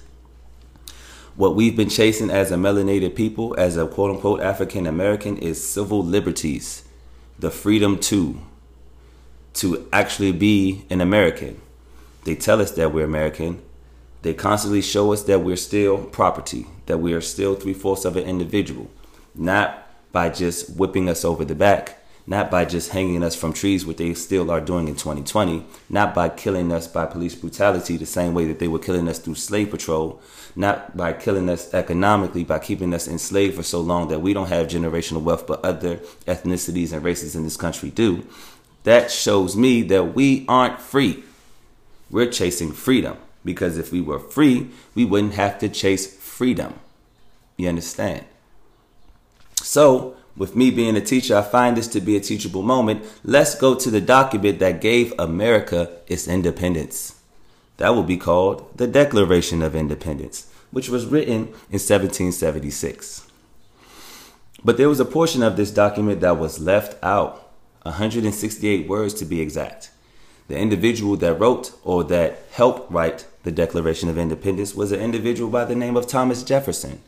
what 1.36 1.56
we've 1.56 1.76
been 1.76 1.90
chasing 1.90 2.30
as 2.30 2.52
a 2.52 2.56
melanated 2.56 3.16
people, 3.16 3.56
as 3.58 3.78
a 3.78 3.88
quote 3.88 4.12
unquote 4.12 4.42
African 4.42 4.86
American, 4.86 5.38
is 5.38 5.66
civil 5.66 6.04
liberties, 6.04 6.84
the 7.40 7.52
freedom 7.52 8.00
to 8.00 8.40
to 9.54 9.88
actually 9.92 10.32
be 10.32 10.86
an 10.90 11.02
American. 11.02 11.62
They 12.24 12.36
tell 12.36 12.62
us 12.62 12.72
that 12.72 12.94
we're 12.94 13.06
American. 13.06 13.62
They 14.22 14.34
constantly 14.34 14.82
show 14.82 15.12
us 15.12 15.24
that 15.24 15.42
we're 15.42 15.58
still 15.58 15.98
property, 16.06 16.68
that 16.86 17.00
we 17.00 17.14
are 17.14 17.22
still 17.22 17.56
three 17.56 17.74
fourths 17.74 18.06
of 18.06 18.16
an 18.16 18.24
individual, 18.24 18.90
not 19.34 19.88
by 20.12 20.30
just 20.30 20.78
whipping 20.78 21.10
us 21.10 21.26
over 21.26 21.44
the 21.44 21.56
back, 21.56 22.01
not 22.28 22.52
by 22.52 22.66
just 22.66 22.92
hanging 22.92 23.24
us 23.24 23.36
from 23.36 23.54
trees, 23.54 23.86
what 23.86 23.98
they 23.98 24.14
still 24.14 24.52
are 24.52 24.62
doing 24.62 24.88
in 24.88 24.96
2020, 24.96 25.66
not 25.90 26.14
by 26.14 26.30
killing 26.30 26.72
us 26.72 26.88
by 26.88 27.06
police 27.06 27.36
brutality 27.36 27.98
the 27.98 28.06
same 28.06 28.34
way 28.34 28.46
that 28.46 28.60
they 28.60 28.68
were 28.68 28.80
killing 28.80 29.08
us 29.08 29.20
through 29.20 29.36
slave 29.36 29.70
patrol, 29.70 30.22
not 30.56 30.96
by 30.96 31.14
killing 31.14 31.50
us 31.50 31.74
economically, 31.74 32.44
by 32.44 32.60
keeping 32.60 32.94
us 32.94 33.08
enslaved 33.08 33.56
for 33.56 33.64
so 33.64 33.82
long 33.82 34.08
that 34.10 34.20
we 34.20 34.34
don't 34.34 34.50
have 34.50 34.68
generational 34.68 35.22
wealth, 35.22 35.48
but 35.48 35.64
other 35.64 35.98
ethnicities 36.28 36.94
and 36.94 37.04
races 37.04 37.36
in 37.36 37.44
this 37.44 37.58
country 37.58 37.90
do. 37.90 38.26
That 38.84 39.12
shows 39.12 39.56
me 39.56 39.82
that 39.84 40.16
we 40.16 40.46
aren't 40.48 40.80
free. 40.80 41.24
We're 42.10 42.32
chasing 42.32 42.72
freedom 42.72 43.18
because 43.46 43.78
if 43.78 43.92
we 43.92 44.02
were 44.02 44.20
free, 44.20 44.70
we 44.96 45.06
wouldn't 45.06 45.34
have 45.34 45.60
to 45.60 45.70
chase 45.70 46.16
freedom. 46.18 46.80
You 47.58 47.70
understand? 47.70 48.26
So, 49.56 50.16
with 50.36 50.56
me 50.56 50.72
being 50.72 50.96
a 50.96 51.02
teacher, 51.02 51.36
I 51.36 51.42
find 51.42 51.76
this 51.76 51.88
to 51.90 52.02
be 52.02 52.16
a 52.16 52.22
teachable 52.22 52.62
moment. 52.62 53.04
Let's 53.24 53.56
go 53.56 53.76
to 53.76 53.92
the 53.92 54.02
document 54.02 54.60
that 54.60 54.82
gave 54.82 55.14
America 55.20 55.90
its 56.08 56.28
independence. 56.28 57.20
That 57.78 57.96
will 57.96 58.04
be 58.04 58.18
called 58.18 58.78
the 58.78 58.88
Declaration 58.88 59.62
of 59.62 59.76
Independence, 59.76 60.52
which 60.72 60.90
was 60.90 61.06
written 61.06 61.48
in 61.70 61.80
1776. 61.80 63.28
But 64.64 64.78
there 64.78 64.90
was 64.90 65.00
a 65.00 65.06
portion 65.06 65.42
of 65.42 65.58
this 65.58 65.72
document 65.72 66.22
that 66.22 66.38
was 66.38 66.60
left 66.60 67.02
out 67.04 67.52
168 67.84 68.88
words 68.88 69.14
to 69.16 69.26
be 69.26 69.42
exact. 69.42 69.90
The 70.48 70.58
individual 70.58 71.16
that 71.18 71.40
wrote 71.40 71.72
or 71.84 72.04
that 72.06 72.44
helped 72.52 72.92
write 72.92 73.26
the 73.44 73.52
Declaration 73.52 74.10
of 74.10 74.18
Independence 74.18 74.76
was 74.76 74.92
an 74.92 75.00
individual 75.00 75.50
by 75.50 75.66
the 75.66 75.76
name 75.76 75.98
of 75.98 76.08
Thomas 76.08 76.44
Jefferson, 76.44 77.02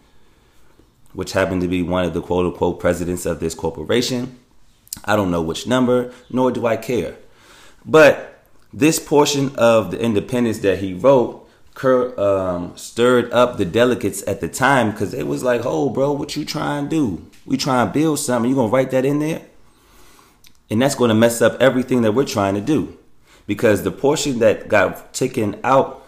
which 1.13 1.33
happened 1.33 1.61
to 1.61 1.67
be 1.67 1.81
one 1.81 2.05
of 2.05 2.13
the 2.13 2.21
quote 2.21 2.45
unquote 2.45 2.79
presidents 2.79 3.25
of 3.25 3.39
this 3.39 3.55
corporation. 3.55 4.39
I 5.05 5.15
don't 5.15 5.31
know 5.31 5.41
which 5.41 5.67
number, 5.67 6.13
nor 6.29 6.51
do 6.51 6.65
I 6.65 6.77
care. 6.77 7.17
But 7.85 8.43
this 8.71 8.99
portion 8.99 9.55
of 9.55 9.91
the 9.91 9.99
independence 9.99 10.59
that 10.59 10.79
he 10.79 10.93
wrote 10.93 11.43
um, 12.17 12.77
stirred 12.77 13.31
up 13.31 13.57
the 13.57 13.65
delegates 13.65 14.25
at 14.27 14.41
the 14.41 14.47
time 14.47 14.91
because 14.91 15.13
it 15.13 15.27
was 15.27 15.43
like, 15.43 15.61
oh, 15.63 15.89
bro, 15.89 16.11
what 16.11 16.35
you 16.35 16.45
trying 16.45 16.85
to 16.85 16.89
do? 16.89 17.25
We 17.45 17.57
trying 17.57 17.87
to 17.87 17.93
build 17.93 18.19
something. 18.19 18.49
You 18.49 18.55
gonna 18.55 18.71
write 18.71 18.91
that 18.91 19.05
in 19.05 19.19
there? 19.19 19.41
And 20.69 20.81
that's 20.81 20.95
going 20.95 21.09
to 21.09 21.15
mess 21.15 21.41
up 21.41 21.61
everything 21.61 22.01
that 22.03 22.13
we're 22.13 22.25
trying 22.25 22.55
to 22.55 22.61
do. 22.61 22.97
Because 23.45 23.83
the 23.83 23.91
portion 23.91 24.39
that 24.39 24.69
got 24.69 25.13
taken 25.13 25.59
out 25.63 26.03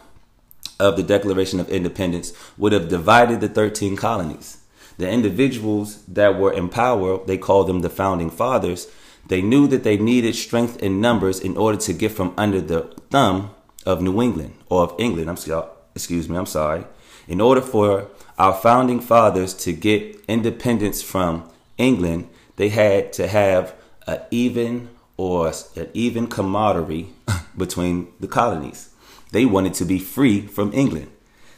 of 0.80 0.98
the 0.98 1.04
Declaration 1.04 1.60
of 1.60 1.70
Independence 1.70 2.34
would 2.58 2.72
have 2.72 2.88
divided 2.88 3.42
the 3.42 3.50
13 3.50 3.96
colonies. 3.96 4.58
The 4.98 5.10
individuals 5.10 6.04
that 6.06 6.38
were 6.40 6.54
in 6.54 6.70
power, 6.70 7.20
they 7.26 7.38
called 7.38 7.68
them 7.68 7.82
the 7.82 7.90
founding 7.90 8.30
fathers, 8.30 8.88
they 9.28 9.42
knew 9.42 9.68
that 9.68 9.84
they 9.84 9.98
needed 9.98 10.36
strength 10.36 10.82
in 10.82 11.02
numbers 11.02 11.40
in 11.40 11.58
order 11.58 11.78
to 11.80 11.94
get 11.94 12.12
from 12.12 12.34
under 12.38 12.62
the 12.62 12.82
thumb 13.10 13.52
of 13.86 14.02
New 14.02 14.22
England 14.22 14.54
or 14.70 14.84
of 14.84 14.96
England. 15.00 15.30
I'm 15.30 15.38
sorry, 15.38 15.68
excuse 15.96 16.30
me, 16.30 16.38
I'm 16.38 16.46
sorry. 16.46 16.86
In 17.28 17.42
order 17.42 17.62
for 17.62 18.08
our 18.38 18.54
founding 18.54 19.00
fathers 19.00 19.54
to 19.56 19.74
get 19.74 20.24
independence 20.28 21.02
from 21.02 21.50
England, 21.78 22.30
they 22.58 22.70
had 22.70 23.14
to 23.14 23.28
have 23.28 23.74
an 24.08 24.20
even 24.32 24.90
or 25.18 25.52
an 25.76 25.90
even 25.94 26.28
camaraderie 26.28 27.10
between 27.58 28.08
the 28.20 28.28
colonies. 28.28 28.90
They 29.32 29.46
wanted 29.46 29.74
to 29.76 29.86
be 29.86 30.00
free 30.00 30.42
from 30.42 30.72
England. 30.74 31.12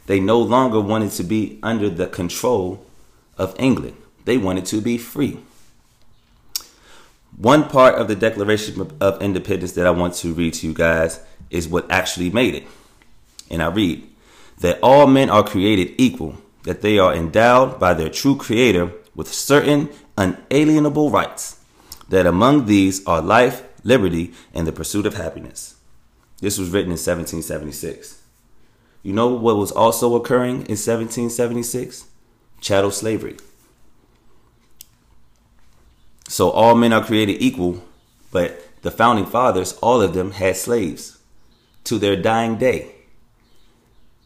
They 0.06 0.20
no 0.20 0.40
longer 0.40 0.80
wanted 0.80 1.10
to 1.12 1.24
be 1.24 1.58
under 1.62 1.90
the 1.90 2.06
control 2.06 2.86
of 3.38 3.54
England. 3.58 3.96
They 4.24 4.36
wanted 4.36 4.66
to 4.66 4.80
be 4.80 4.98
free. 4.98 5.38
One 7.36 7.68
part 7.68 7.94
of 7.94 8.08
the 8.08 8.16
Declaration 8.16 8.90
of 9.00 9.22
Independence 9.22 9.72
that 9.72 9.86
I 9.86 9.90
want 9.90 10.14
to 10.14 10.34
read 10.34 10.54
to 10.54 10.66
you 10.66 10.74
guys 10.74 11.20
is 11.50 11.68
what 11.68 11.90
actually 11.90 12.30
made 12.30 12.54
it. 12.54 12.66
And 13.48 13.62
I 13.62 13.68
read 13.68 14.06
that 14.58 14.80
all 14.82 15.06
men 15.06 15.30
are 15.30 15.44
created 15.44 15.94
equal, 15.98 16.36
that 16.64 16.82
they 16.82 16.98
are 16.98 17.14
endowed 17.14 17.78
by 17.78 17.94
their 17.94 18.10
true 18.10 18.36
creator 18.36 18.92
with 19.14 19.32
certain 19.32 19.88
unalienable 20.16 21.10
rights, 21.10 21.60
that 22.08 22.26
among 22.26 22.66
these 22.66 23.06
are 23.06 23.22
life, 23.22 23.62
liberty, 23.84 24.32
and 24.52 24.66
the 24.66 24.72
pursuit 24.72 25.06
of 25.06 25.14
happiness. 25.14 25.76
This 26.40 26.58
was 26.58 26.70
written 26.70 26.90
in 26.90 26.98
1776. 26.98 28.20
You 29.04 29.12
know 29.12 29.28
what 29.28 29.56
was 29.56 29.70
also 29.70 30.16
occurring 30.16 30.66
in 30.66 30.76
1776? 30.76 32.07
Chattel 32.60 32.90
slavery. 32.90 33.36
So 36.28 36.50
all 36.50 36.74
men 36.74 36.92
are 36.92 37.04
created 37.04 37.42
equal, 37.42 37.82
but 38.30 38.82
the 38.82 38.90
founding 38.90 39.26
fathers, 39.26 39.72
all 39.82 40.02
of 40.02 40.14
them 40.14 40.32
had 40.32 40.56
slaves 40.56 41.18
to 41.84 41.98
their 41.98 42.16
dying 42.16 42.58
day. 42.58 42.94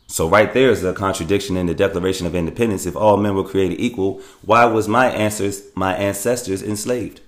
So 0.08 0.28
right 0.28 0.52
there 0.52 0.68
is 0.68 0.84
a 0.84 0.92
contradiction 0.92 1.56
in 1.56 1.66
the 1.66 1.74
Declaration 1.74 2.26
of 2.26 2.34
Independence. 2.34 2.84
If 2.84 2.96
all 2.96 3.16
men 3.16 3.34
were 3.34 3.48
created 3.48 3.80
equal, 3.80 4.20
why 4.42 4.66
was 4.66 4.86
my 4.86 5.08
ancestors 5.08 5.62
my 5.74 5.94
ancestors 5.94 6.62
enslaved? 6.62 7.22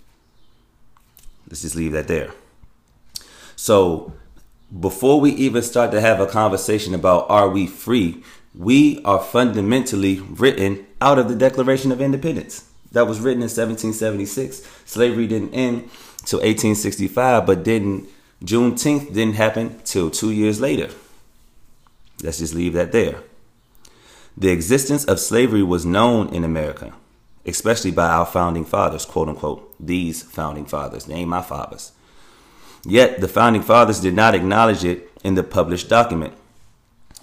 Let's 1.49 1.63
just 1.63 1.77
leave 1.77 1.93
that 1.93 2.09
there. 2.09 2.33
So 3.57 4.13
before 4.81 5.21
we 5.21 5.31
even 5.33 5.63
start 5.63 5.93
to 5.93 6.01
have 6.01 6.21
a 6.21 6.27
conversation 6.27 6.95
about 6.95 7.31
are 7.31 7.49
we 7.49 7.67
free, 7.67 8.23
we 8.55 9.03
are 9.05 9.21
fundamentally 9.21 10.21
written 10.21 10.87
out 11.01 11.19
of 11.19 11.29
the 11.29 11.35
Declaration 11.35 11.91
of 11.93 12.01
Independence. 12.01 12.71
That 12.93 13.09
was 13.09 13.19
written 13.21 13.43
in 13.43 13.49
1776. 13.49 14.63
Slavery 14.85 15.27
didn't 15.27 15.53
end 15.55 15.91
till 16.25 16.39
1865, 16.39 17.47
but 17.47 17.65
didn't 17.65 18.09
Juneteenth 18.45 19.13
didn't 19.13 19.37
happen 19.37 19.81
till 19.85 20.11
two 20.11 20.31
years 20.31 20.61
later. 20.61 20.91
Let's 22.23 22.39
just 22.39 22.55
leave 22.55 22.75
that 22.75 22.93
there. 22.93 23.23
The 24.37 24.51
existence 24.51 25.05
of 25.05 25.21
slavery 25.21 25.63
was 25.63 25.87
known 25.87 26.29
in 26.29 26.45
America, 26.45 26.93
especially 27.47 27.91
by 27.91 28.09
our 28.09 28.27
founding 28.27 28.65
fathers, 28.65 29.05
quote 29.05 29.29
unquote, 29.29 29.75
these 29.79 30.23
founding 30.23 30.67
fathers. 30.67 31.07
They 31.07 31.15
ain't 31.15 31.29
my 31.29 31.43
fathers. 31.43 31.93
Yet 32.85 33.21
the 33.21 33.29
founding 33.29 33.63
fathers 33.63 34.01
did 34.01 34.15
not 34.15 34.35
acknowledge 34.35 34.85
it 34.85 35.11
in 35.23 35.35
the 35.35 35.43
published 35.43 35.89
document. 35.89 36.35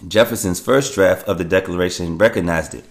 Jefferson's 0.08 0.60
first 0.60 0.96
draft 0.96 1.28
of 1.28 1.38
the 1.38 1.44
Declaration 1.44 2.18
recognized 2.18 2.74
it. 2.74 2.86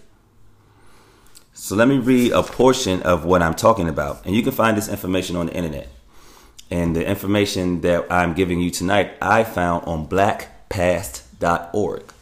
So 1.52 1.74
let 1.76 1.88
me 1.88 1.98
read 1.98 2.32
a 2.32 2.42
portion 2.42 3.02
of 3.02 3.24
what 3.24 3.42
I'm 3.42 3.54
talking 3.54 3.88
about. 3.88 4.24
And 4.24 4.34
you 4.34 4.42
can 4.42 4.52
find 4.52 4.76
this 4.76 4.88
information 4.88 5.36
on 5.36 5.46
the 5.46 5.54
internet. 5.54 5.88
And 6.70 6.94
the 6.94 7.06
information 7.06 7.80
that 7.82 8.06
I'm 8.10 8.34
giving 8.34 8.60
you 8.60 8.70
tonight, 8.70 9.14
I 9.20 9.44
found 9.44 9.84
on 9.86 10.06
blackpast.org. 10.06 12.12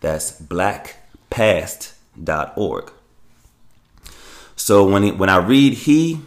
That's 0.00 0.40
blackpast.org. 0.40 2.92
So 4.56 4.88
when, 4.88 5.02
he, 5.02 5.12
when 5.12 5.28
I 5.28 5.36
read 5.38 5.74
he, 5.74 6.20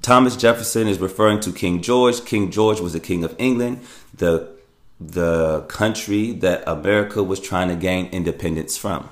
Thomas 0.00 0.36
Jefferson 0.36 0.86
is 0.86 0.98
referring 0.98 1.40
to 1.40 1.52
King 1.52 1.82
George. 1.82 2.24
King 2.24 2.50
George 2.50 2.80
was 2.80 2.92
the 2.92 3.00
king 3.00 3.24
of 3.24 3.34
England, 3.38 3.84
the 4.14 4.48
the 5.08 5.62
country 5.68 6.32
that 6.32 6.62
America 6.66 7.22
was 7.22 7.40
trying 7.40 7.68
to 7.68 7.76
gain 7.76 8.06
independence 8.06 8.76
from. 8.76 9.08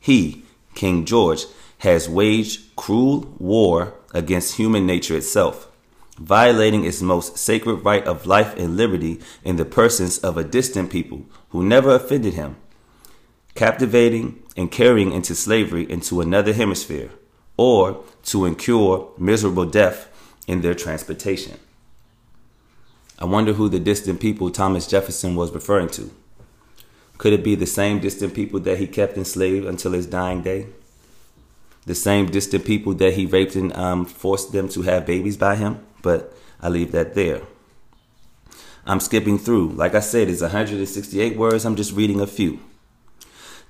He, 0.00 0.42
King 0.74 1.04
George, 1.04 1.44
has 1.78 2.08
waged 2.08 2.74
cruel 2.76 3.34
war 3.38 3.94
against 4.12 4.56
human 4.56 4.86
nature 4.86 5.16
itself, 5.16 5.68
violating 6.18 6.84
its 6.84 7.02
most 7.02 7.36
sacred 7.36 7.76
right 7.84 8.04
of 8.06 8.26
life 8.26 8.56
and 8.56 8.76
liberty 8.76 9.20
in 9.44 9.56
the 9.56 9.64
persons 9.64 10.18
of 10.18 10.36
a 10.36 10.44
distant 10.44 10.90
people 10.90 11.24
who 11.50 11.64
never 11.64 11.94
offended 11.94 12.34
him, 12.34 12.56
captivating 13.54 14.42
and 14.56 14.70
carrying 14.70 15.12
into 15.12 15.34
slavery 15.34 15.90
into 15.90 16.20
another 16.20 16.52
hemisphere 16.52 17.10
or 17.56 18.02
to 18.24 18.44
incur 18.44 19.04
miserable 19.18 19.66
death 19.66 20.08
in 20.46 20.60
their 20.60 20.74
transportation. 20.74 21.58
I 23.18 23.24
wonder 23.26 23.52
who 23.52 23.68
the 23.68 23.78
distant 23.78 24.20
people 24.20 24.50
Thomas 24.50 24.86
Jefferson 24.86 25.36
was 25.36 25.52
referring 25.52 25.88
to. 25.90 26.10
Could 27.18 27.32
it 27.32 27.44
be 27.44 27.54
the 27.54 27.66
same 27.66 28.00
distant 28.00 28.34
people 28.34 28.60
that 28.60 28.78
he 28.78 28.86
kept 28.86 29.16
enslaved 29.16 29.66
until 29.66 29.92
his 29.92 30.06
dying 30.06 30.42
day? 30.42 30.66
The 31.86 31.94
same 31.94 32.26
distant 32.26 32.64
people 32.64 32.94
that 32.94 33.14
he 33.14 33.26
raped 33.26 33.56
and 33.56 33.74
um, 33.76 34.04
forced 34.04 34.52
them 34.52 34.68
to 34.70 34.82
have 34.82 35.06
babies 35.06 35.36
by 35.36 35.56
him? 35.56 35.84
But 36.02 36.34
I 36.60 36.68
leave 36.68 36.92
that 36.92 37.14
there. 37.14 37.42
I'm 38.86 39.00
skipping 39.00 39.38
through. 39.38 39.70
Like 39.70 39.94
I 39.94 40.00
said, 40.00 40.28
it's 40.28 40.42
168 40.42 41.36
words. 41.36 41.64
I'm 41.64 41.76
just 41.76 41.92
reading 41.92 42.20
a 42.20 42.26
few. 42.26 42.58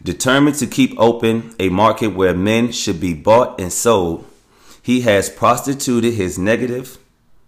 Determined 0.03 0.57
to 0.57 0.67
keep 0.67 0.99
open 0.99 1.55
a 1.59 1.69
market 1.69 2.09
where 2.09 2.35
men 2.35 2.73
should 2.73 3.01
be 3.01 3.15
bought 3.15 3.61
and 3.61 3.73
sold, 3.73 4.27
he 4.83 5.03
has 5.03 5.31
prostituted 5.31 6.15
his 6.15 6.39
negative. 6.39 6.99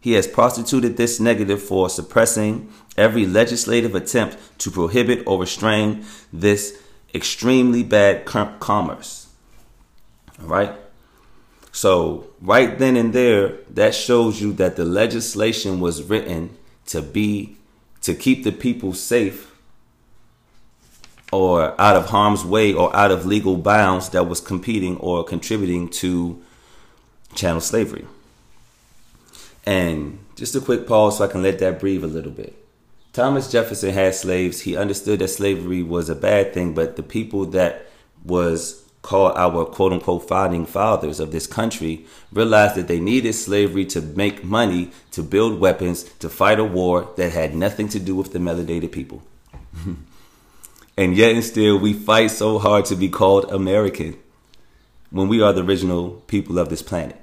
He 0.06 0.12
has 0.12 0.28
prostituted 0.28 0.96
this 0.96 1.18
negative 1.18 1.60
for 1.60 1.90
suppressing 1.90 2.72
every 2.96 3.26
legislative 3.26 3.96
attempt 3.96 4.38
to 4.58 4.70
prohibit 4.70 5.26
or 5.26 5.40
restrain 5.40 6.04
this 6.32 6.80
extremely 7.12 7.82
bad 7.82 8.24
commerce. 8.24 9.26
All 10.40 10.46
right. 10.46 10.72
So, 11.72 12.28
right 12.40 12.78
then 12.78 12.94
and 12.94 13.12
there, 13.12 13.54
that 13.68 13.96
shows 13.96 14.40
you 14.40 14.52
that 14.52 14.76
the 14.76 14.84
legislation 14.84 15.80
was 15.80 16.04
written 16.04 16.56
to 16.86 17.02
be 17.02 17.56
to 18.02 18.14
keep 18.14 18.44
the 18.44 18.52
people 18.52 18.92
safe 18.92 19.56
or 21.32 21.74
out 21.80 21.96
of 21.96 22.10
harm's 22.10 22.44
way 22.44 22.72
or 22.72 22.94
out 22.94 23.10
of 23.10 23.26
legal 23.26 23.56
bounds 23.56 24.10
that 24.10 24.28
was 24.28 24.38
competing 24.38 24.98
or 24.98 25.24
contributing 25.24 25.88
to 25.88 26.40
chattel 27.34 27.60
slavery. 27.60 28.06
And 29.66 30.18
just 30.36 30.54
a 30.54 30.60
quick 30.60 30.86
pause 30.86 31.18
so 31.18 31.24
I 31.24 31.28
can 31.28 31.42
let 31.42 31.58
that 31.58 31.80
breathe 31.80 32.04
a 32.04 32.08
little 32.08 32.30
bit. 32.30 32.54
Thomas 33.12 33.50
Jefferson 33.50 33.92
had 33.92 34.14
slaves. 34.14 34.60
He 34.60 34.76
understood 34.76 35.18
that 35.18 35.28
slavery 35.28 35.82
was 35.82 36.08
a 36.08 36.14
bad 36.14 36.54
thing, 36.54 36.74
but 36.74 36.96
the 36.96 37.02
people 37.02 37.46
that 37.46 37.86
was 38.24 38.82
called 39.02 39.32
our 39.36 39.64
quote 39.64 39.92
unquote 39.92 40.28
founding 40.28 40.66
fathers 40.66 41.20
of 41.20 41.30
this 41.30 41.46
country 41.46 42.04
realized 42.32 42.74
that 42.74 42.88
they 42.88 43.00
needed 43.00 43.32
slavery 43.32 43.84
to 43.86 44.00
make 44.00 44.44
money, 44.44 44.90
to 45.12 45.22
build 45.22 45.60
weapons, 45.60 46.04
to 46.18 46.28
fight 46.28 46.58
a 46.58 46.64
war 46.64 47.08
that 47.16 47.32
had 47.32 47.54
nothing 47.54 47.88
to 47.88 47.98
do 47.98 48.14
with 48.14 48.32
the 48.32 48.38
melanated 48.38 48.92
people. 48.92 49.22
And 50.98 51.14
yet 51.14 51.34
and 51.34 51.44
still 51.44 51.78
we 51.78 51.92
fight 51.92 52.30
so 52.30 52.58
hard 52.58 52.86
to 52.86 52.96
be 52.96 53.10
called 53.10 53.52
American 53.52 54.16
when 55.10 55.28
we 55.28 55.42
are 55.42 55.52
the 55.52 55.62
original 55.62 56.22
people 56.26 56.58
of 56.58 56.70
this 56.70 56.82
planet. 56.82 57.20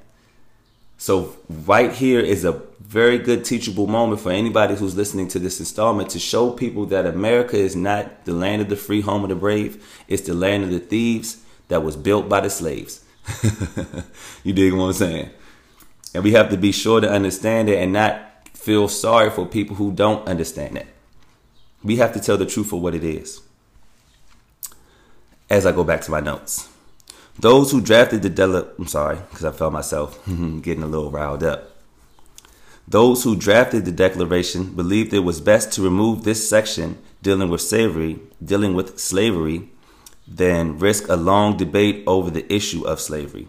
So 1.04 1.36
right 1.50 1.92
here 1.92 2.22
is 2.22 2.46
a 2.46 2.62
very 2.80 3.18
good 3.18 3.44
teachable 3.44 3.88
moment 3.88 4.22
for 4.22 4.32
anybody 4.32 4.74
who's 4.76 4.96
listening 4.96 5.28
to 5.28 5.38
this 5.38 5.60
installment 5.60 6.12
to 6.12 6.18
show 6.18 6.52
people 6.52 6.86
that 6.86 7.06
America 7.06 7.58
is 7.58 7.76
not 7.76 8.24
the 8.24 8.32
land 8.32 8.62
of 8.62 8.70
the 8.70 8.78
free, 8.78 9.02
home 9.02 9.24
of 9.24 9.28
the 9.28 9.36
brave. 9.36 9.86
It's 10.08 10.22
the 10.22 10.34
land 10.34 10.64
of 10.64 10.70
the 10.70 10.80
thieves 10.80 11.44
that 11.68 11.84
was 11.84 11.98
built 11.98 12.30
by 12.30 12.40
the 12.40 12.50
slaves. 12.50 13.04
you 14.46 14.54
dig 14.54 14.72
what 14.72 14.86
I'm 14.86 14.94
saying? 14.94 15.30
And 16.14 16.24
we 16.24 16.32
have 16.32 16.50
to 16.52 16.58
be 16.58 16.72
sure 16.72 17.02
to 17.02 17.12
understand 17.12 17.68
it 17.68 17.80
and 17.80 17.92
not 17.92 18.48
feel 18.54 18.88
sorry 18.88 19.30
for 19.30 19.46
people 19.46 19.76
who 19.76 19.92
don't 19.92 20.26
understand 20.26 20.78
it. 20.78 20.88
We 21.84 21.98
have 21.98 22.14
to 22.14 22.22
tell 22.22 22.38
the 22.38 22.46
truth 22.46 22.68
for 22.68 22.80
what 22.80 22.96
it 22.96 23.04
is 23.04 23.42
as 25.50 25.66
I 25.66 25.74
go 25.74 25.84
back 25.84 26.00
to 26.04 26.12
my 26.12 26.22
notes. 26.22 26.73
Those 27.40 27.72
who 27.72 27.82
drafted 27.82 28.22
the 28.22 28.74
I'm 28.78 28.88
sorry, 28.88 29.18
because 29.30 29.46
I 29.46 29.52
felt 29.52 29.74
myself 29.74 30.24
getting 30.26 30.84
a 30.84 30.88
little 30.88 31.12
riled 31.12 31.44
up. 31.44 31.70
Those 32.88 33.24
who 33.24 33.36
drafted 33.36 33.86
the 33.86 33.92
Declaration 33.92 34.76
believed 34.76 35.14
it 35.14 35.20
was 35.20 35.40
best 35.40 35.72
to 35.74 35.82
remove 35.82 36.24
this 36.24 36.48
section 36.48 36.98
dealing 37.22 37.50
with 37.50 37.62
slavery, 37.62 38.20
dealing 38.44 38.74
with 38.76 39.00
slavery, 39.00 39.70
than 40.28 40.78
risk 40.78 41.08
a 41.08 41.16
long 41.16 41.58
debate 41.58 42.04
over 42.06 42.30
the 42.30 42.52
issue 42.54 42.86
of 42.86 43.00
slavery. 43.00 43.48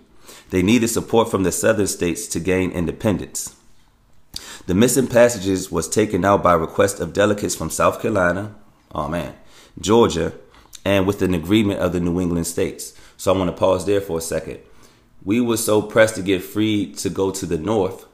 They 0.50 0.62
needed 0.62 0.88
support 0.88 1.30
from 1.30 1.42
the 1.42 1.52
southern 1.52 1.86
states 1.86 2.26
to 2.28 2.40
gain 2.40 2.70
independence. 2.70 3.56
The 4.66 4.74
missing 4.74 5.08
passages 5.08 5.70
was 5.70 5.88
taken 5.88 6.24
out 6.24 6.42
by 6.42 6.54
request 6.54 7.00
of 7.00 7.12
delegates 7.12 7.54
from 7.54 7.70
South 7.70 8.00
Carolina, 8.00 8.54
oh 8.94 9.08
man, 9.08 9.34
Georgia, 9.80 10.32
and 10.84 11.06
with 11.06 11.22
an 11.22 11.34
agreement 11.34 11.80
of 11.80 11.92
the 11.92 12.00
New 12.00 12.20
England 12.20 12.46
states. 12.46 12.94
So 13.16 13.32
I 13.32 13.38
want 13.38 13.50
to 13.50 13.56
pause 13.56 13.86
there 13.86 14.00
for 14.00 14.18
a 14.18 14.20
second. 14.20 14.60
We 15.24 15.40
were 15.40 15.56
so 15.56 15.80
pressed 15.80 16.16
to 16.16 16.22
get 16.22 16.42
free 16.42 16.92
to 16.94 17.08
go 17.08 17.30
to 17.30 17.46
the 17.46 17.58
north 17.58 18.06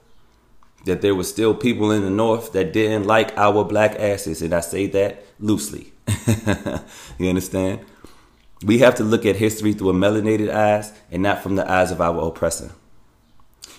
that 0.84 1.02
there 1.02 1.14
were 1.14 1.24
still 1.24 1.54
people 1.54 1.90
in 1.90 2.02
the 2.02 2.10
north 2.10 2.52
that 2.52 2.72
didn't 2.72 3.06
like 3.06 3.36
our 3.36 3.64
black 3.64 3.96
asses, 3.98 4.42
and 4.42 4.54
I 4.54 4.60
say 4.60 4.86
that 4.88 5.24
loosely. 5.38 5.92
you 7.18 7.28
understand? 7.28 7.80
We 8.64 8.78
have 8.78 8.94
to 8.96 9.04
look 9.04 9.24
at 9.26 9.36
history 9.36 9.72
through 9.72 9.90
a 9.90 9.94
melanated 9.94 10.50
eyes 10.52 10.92
and 11.10 11.22
not 11.22 11.42
from 11.42 11.56
the 11.56 11.70
eyes 11.70 11.90
of 11.90 12.00
our 12.00 12.26
oppressor. 12.26 12.72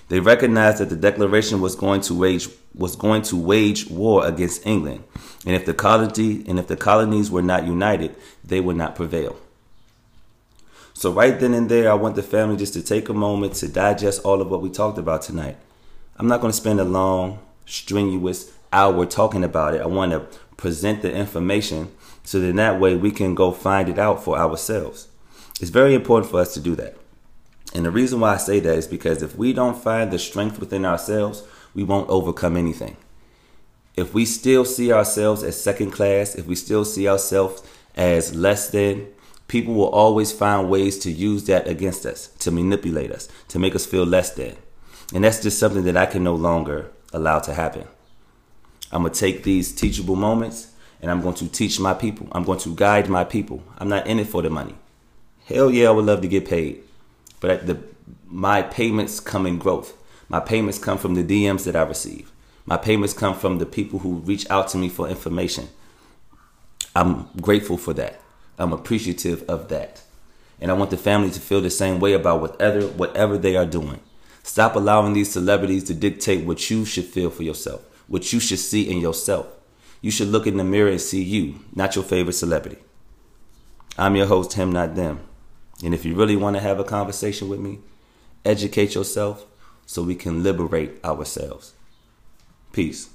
They 0.10 0.20
recognized 0.20 0.80
that 0.80 0.90
the 0.90 0.96
declaration 0.96 1.62
was 1.62 1.76
going 1.76 2.02
to 2.02 2.14
wage 2.14 2.50
was 2.74 2.96
going 2.96 3.22
to 3.24 3.36
wage 3.36 3.90
war 3.90 4.26
against 4.26 4.66
England, 4.66 5.04
and 5.46 5.56
if 5.56 5.66
the 5.66 5.74
colony 5.74 6.44
and 6.48 6.60
if 6.60 6.68
the 6.68 6.78
colonies 6.78 7.32
were 7.32 7.42
not 7.42 7.66
united, 7.66 8.16
they 8.44 8.60
would 8.60 8.76
not 8.78 8.96
prevail. 8.96 9.38
So 11.02 11.12
right 11.12 11.40
then 11.40 11.56
and 11.56 11.68
there, 11.68 11.90
I 11.90 11.96
want 11.96 12.14
the 12.14 12.22
family 12.22 12.58
just 12.58 12.74
to 12.74 12.84
take 12.84 13.10
a 13.10 13.14
moment 13.16 13.56
to 13.56 13.68
digest 13.68 14.24
all 14.24 14.40
of 14.40 14.52
what 14.52 14.62
we 14.62 14.70
talked 14.70 15.00
about 15.00 15.24
tonight. 15.24 15.58
I'm 16.18 16.28
not 16.28 16.42
going 16.42 16.52
to 16.52 16.56
spend 16.56 16.80
a 16.80 16.84
long, 16.84 17.40
strenuous 17.66 18.52
hour 18.72 19.08
talking 19.08 19.44
about 19.44 19.74
it. 19.74 19.82
I 19.82 19.88
want 19.88 20.12
to 20.12 20.20
present 20.58 21.02
the 21.02 21.12
information 21.12 21.92
so 22.24 22.40
that 22.42 22.56
that 22.56 22.80
way 22.80 22.96
we 22.96 23.10
can 23.10 23.34
go 23.34 23.52
find 23.52 23.90
it 23.90 23.98
out 23.98 24.24
for 24.24 24.38
ourselves. 24.38 25.08
It's 25.60 25.72
very 25.72 25.96
important 25.96 26.30
for 26.30 26.40
us 26.40 26.54
to 26.54 26.60
do 26.60 26.76
that. 26.76 26.96
And 27.74 27.84
the 27.84 27.90
reason 27.90 28.20
why 28.20 28.36
I 28.36 28.38
say 28.38 28.60
that 28.60 28.78
is 28.78 28.86
because 28.86 29.24
if 29.24 29.36
we 29.36 29.54
don't 29.54 29.82
find 29.82 30.12
the 30.12 30.20
strength 30.20 30.60
within 30.60 30.86
ourselves, 30.86 31.42
we 31.74 31.84
won't 31.84 32.12
overcome 32.12 32.56
anything. 32.56 32.96
If 33.96 34.14
we 34.14 34.24
still 34.24 34.66
see 34.66 34.94
ourselves 34.94 35.42
as 35.42 35.60
second 35.60 35.94
class, 35.94 36.36
if 36.36 36.46
we 36.46 36.54
still 36.54 36.86
see 36.86 37.08
ourselves 37.08 37.64
as 37.96 38.36
less 38.36 38.70
than 38.70 39.08
People 39.52 39.74
will 39.74 39.90
always 39.90 40.32
find 40.32 40.70
ways 40.70 40.98
to 41.00 41.12
use 41.12 41.44
that 41.48 41.68
against 41.68 42.06
us, 42.06 42.28
to 42.40 42.52
manipulate 42.52 43.12
us, 43.12 43.28
to 43.50 43.60
make 43.60 43.76
us 43.76 43.86
feel 43.86 44.06
less 44.06 44.32
than. 44.34 44.56
And 45.14 45.26
that's 45.26 45.44
just 45.44 45.60
something 45.60 45.84
that 45.84 45.98
I 45.98 46.06
can 46.06 46.24
no 46.24 46.36
longer 46.36 46.90
allow 47.12 47.40
to 47.40 47.54
happen. 47.54 47.86
I'm 48.94 49.02
going 49.02 49.12
to 49.12 49.20
take 49.20 49.44
these 49.44 49.76
teachable 49.76 50.16
moments 50.16 50.72
and 51.02 51.12
I'm 51.12 51.22
going 51.22 51.36
to 51.36 51.50
teach 51.50 51.82
my 51.82 51.94
people. 51.94 52.30
I'm 52.32 52.46
going 52.46 52.60
to 52.60 52.74
guide 52.74 53.10
my 53.10 53.26
people. 53.26 53.62
I'm 53.78 53.90
not 53.90 54.08
in 54.08 54.20
it 54.20 54.28
for 54.28 54.42
the 54.42 54.50
money. 54.50 54.76
Hell 55.44 55.70
yeah, 55.70 55.90
I 55.90 55.92
would 55.92 56.06
love 56.06 56.22
to 56.22 56.30
get 56.30 56.48
paid. 56.48 56.84
But 57.42 57.68
the, 57.68 57.78
my 58.28 58.62
payments 58.62 59.20
come 59.20 59.46
in 59.46 59.58
growth. 59.58 59.98
My 60.30 60.40
payments 60.40 60.80
come 60.80 60.98
from 60.98 61.16
the 61.16 61.26
DMs 61.26 61.66
that 61.66 61.76
I 61.76 61.82
receive. 61.82 62.32
My 62.66 62.78
payments 62.78 63.14
come 63.14 63.36
from 63.36 63.58
the 63.58 63.66
people 63.66 64.00
who 64.00 64.14
reach 64.20 64.50
out 64.50 64.70
to 64.70 64.78
me 64.78 64.88
for 64.88 65.10
information. 65.10 65.68
I'm 66.96 67.28
grateful 67.42 67.76
for 67.76 67.94
that. 67.96 68.21
I'm 68.62 68.74
appreciative 68.74 69.44
of 69.50 69.70
that. 69.70 70.04
And 70.60 70.70
I 70.70 70.76
want 70.76 70.92
the 70.92 70.98
family 70.98 71.32
to 71.32 71.40
feel 71.40 71.62
the 71.62 71.72
same 71.72 72.00
way 72.00 72.14
about 72.14 72.42
whatever 72.42 72.86
whatever 72.88 73.36
they 73.36 73.56
are 73.56 73.66
doing. 73.66 74.00
Stop 74.44 74.76
allowing 74.76 75.14
these 75.14 75.32
celebrities 75.32 75.84
to 75.86 75.96
dictate 75.96 76.46
what 76.46 76.70
you 76.70 76.86
should 76.86 77.06
feel 77.06 77.32
for 77.32 77.42
yourself, 77.42 77.82
what 78.08 78.32
you 78.32 78.40
should 78.40 78.60
see 78.60 78.88
in 78.88 79.00
yourself. 79.00 79.48
You 80.02 80.12
should 80.12 80.28
look 80.28 80.46
in 80.46 80.58
the 80.58 80.64
mirror 80.64 80.92
and 80.92 81.02
see 81.02 81.24
you, 81.24 81.60
not 81.74 81.96
your 81.96 82.04
favorite 82.04 82.34
celebrity. 82.34 82.78
I'm 83.98 84.16
your 84.16 84.28
host, 84.28 84.54
him, 84.54 84.72
not 84.72 84.94
them. 84.94 85.22
And 85.84 85.96
if 85.96 86.06
you 86.06 86.14
really 86.14 86.36
want 86.36 86.56
to 86.56 86.62
have 86.62 86.80
a 86.80 86.84
conversation 86.84 87.50
with 87.50 87.60
me, 87.60 87.80
educate 88.46 88.94
yourself 88.94 89.48
so 89.88 90.04
we 90.04 90.16
can 90.16 90.44
liberate 90.44 91.04
ourselves. 91.04 91.74
Peace. 92.74 93.10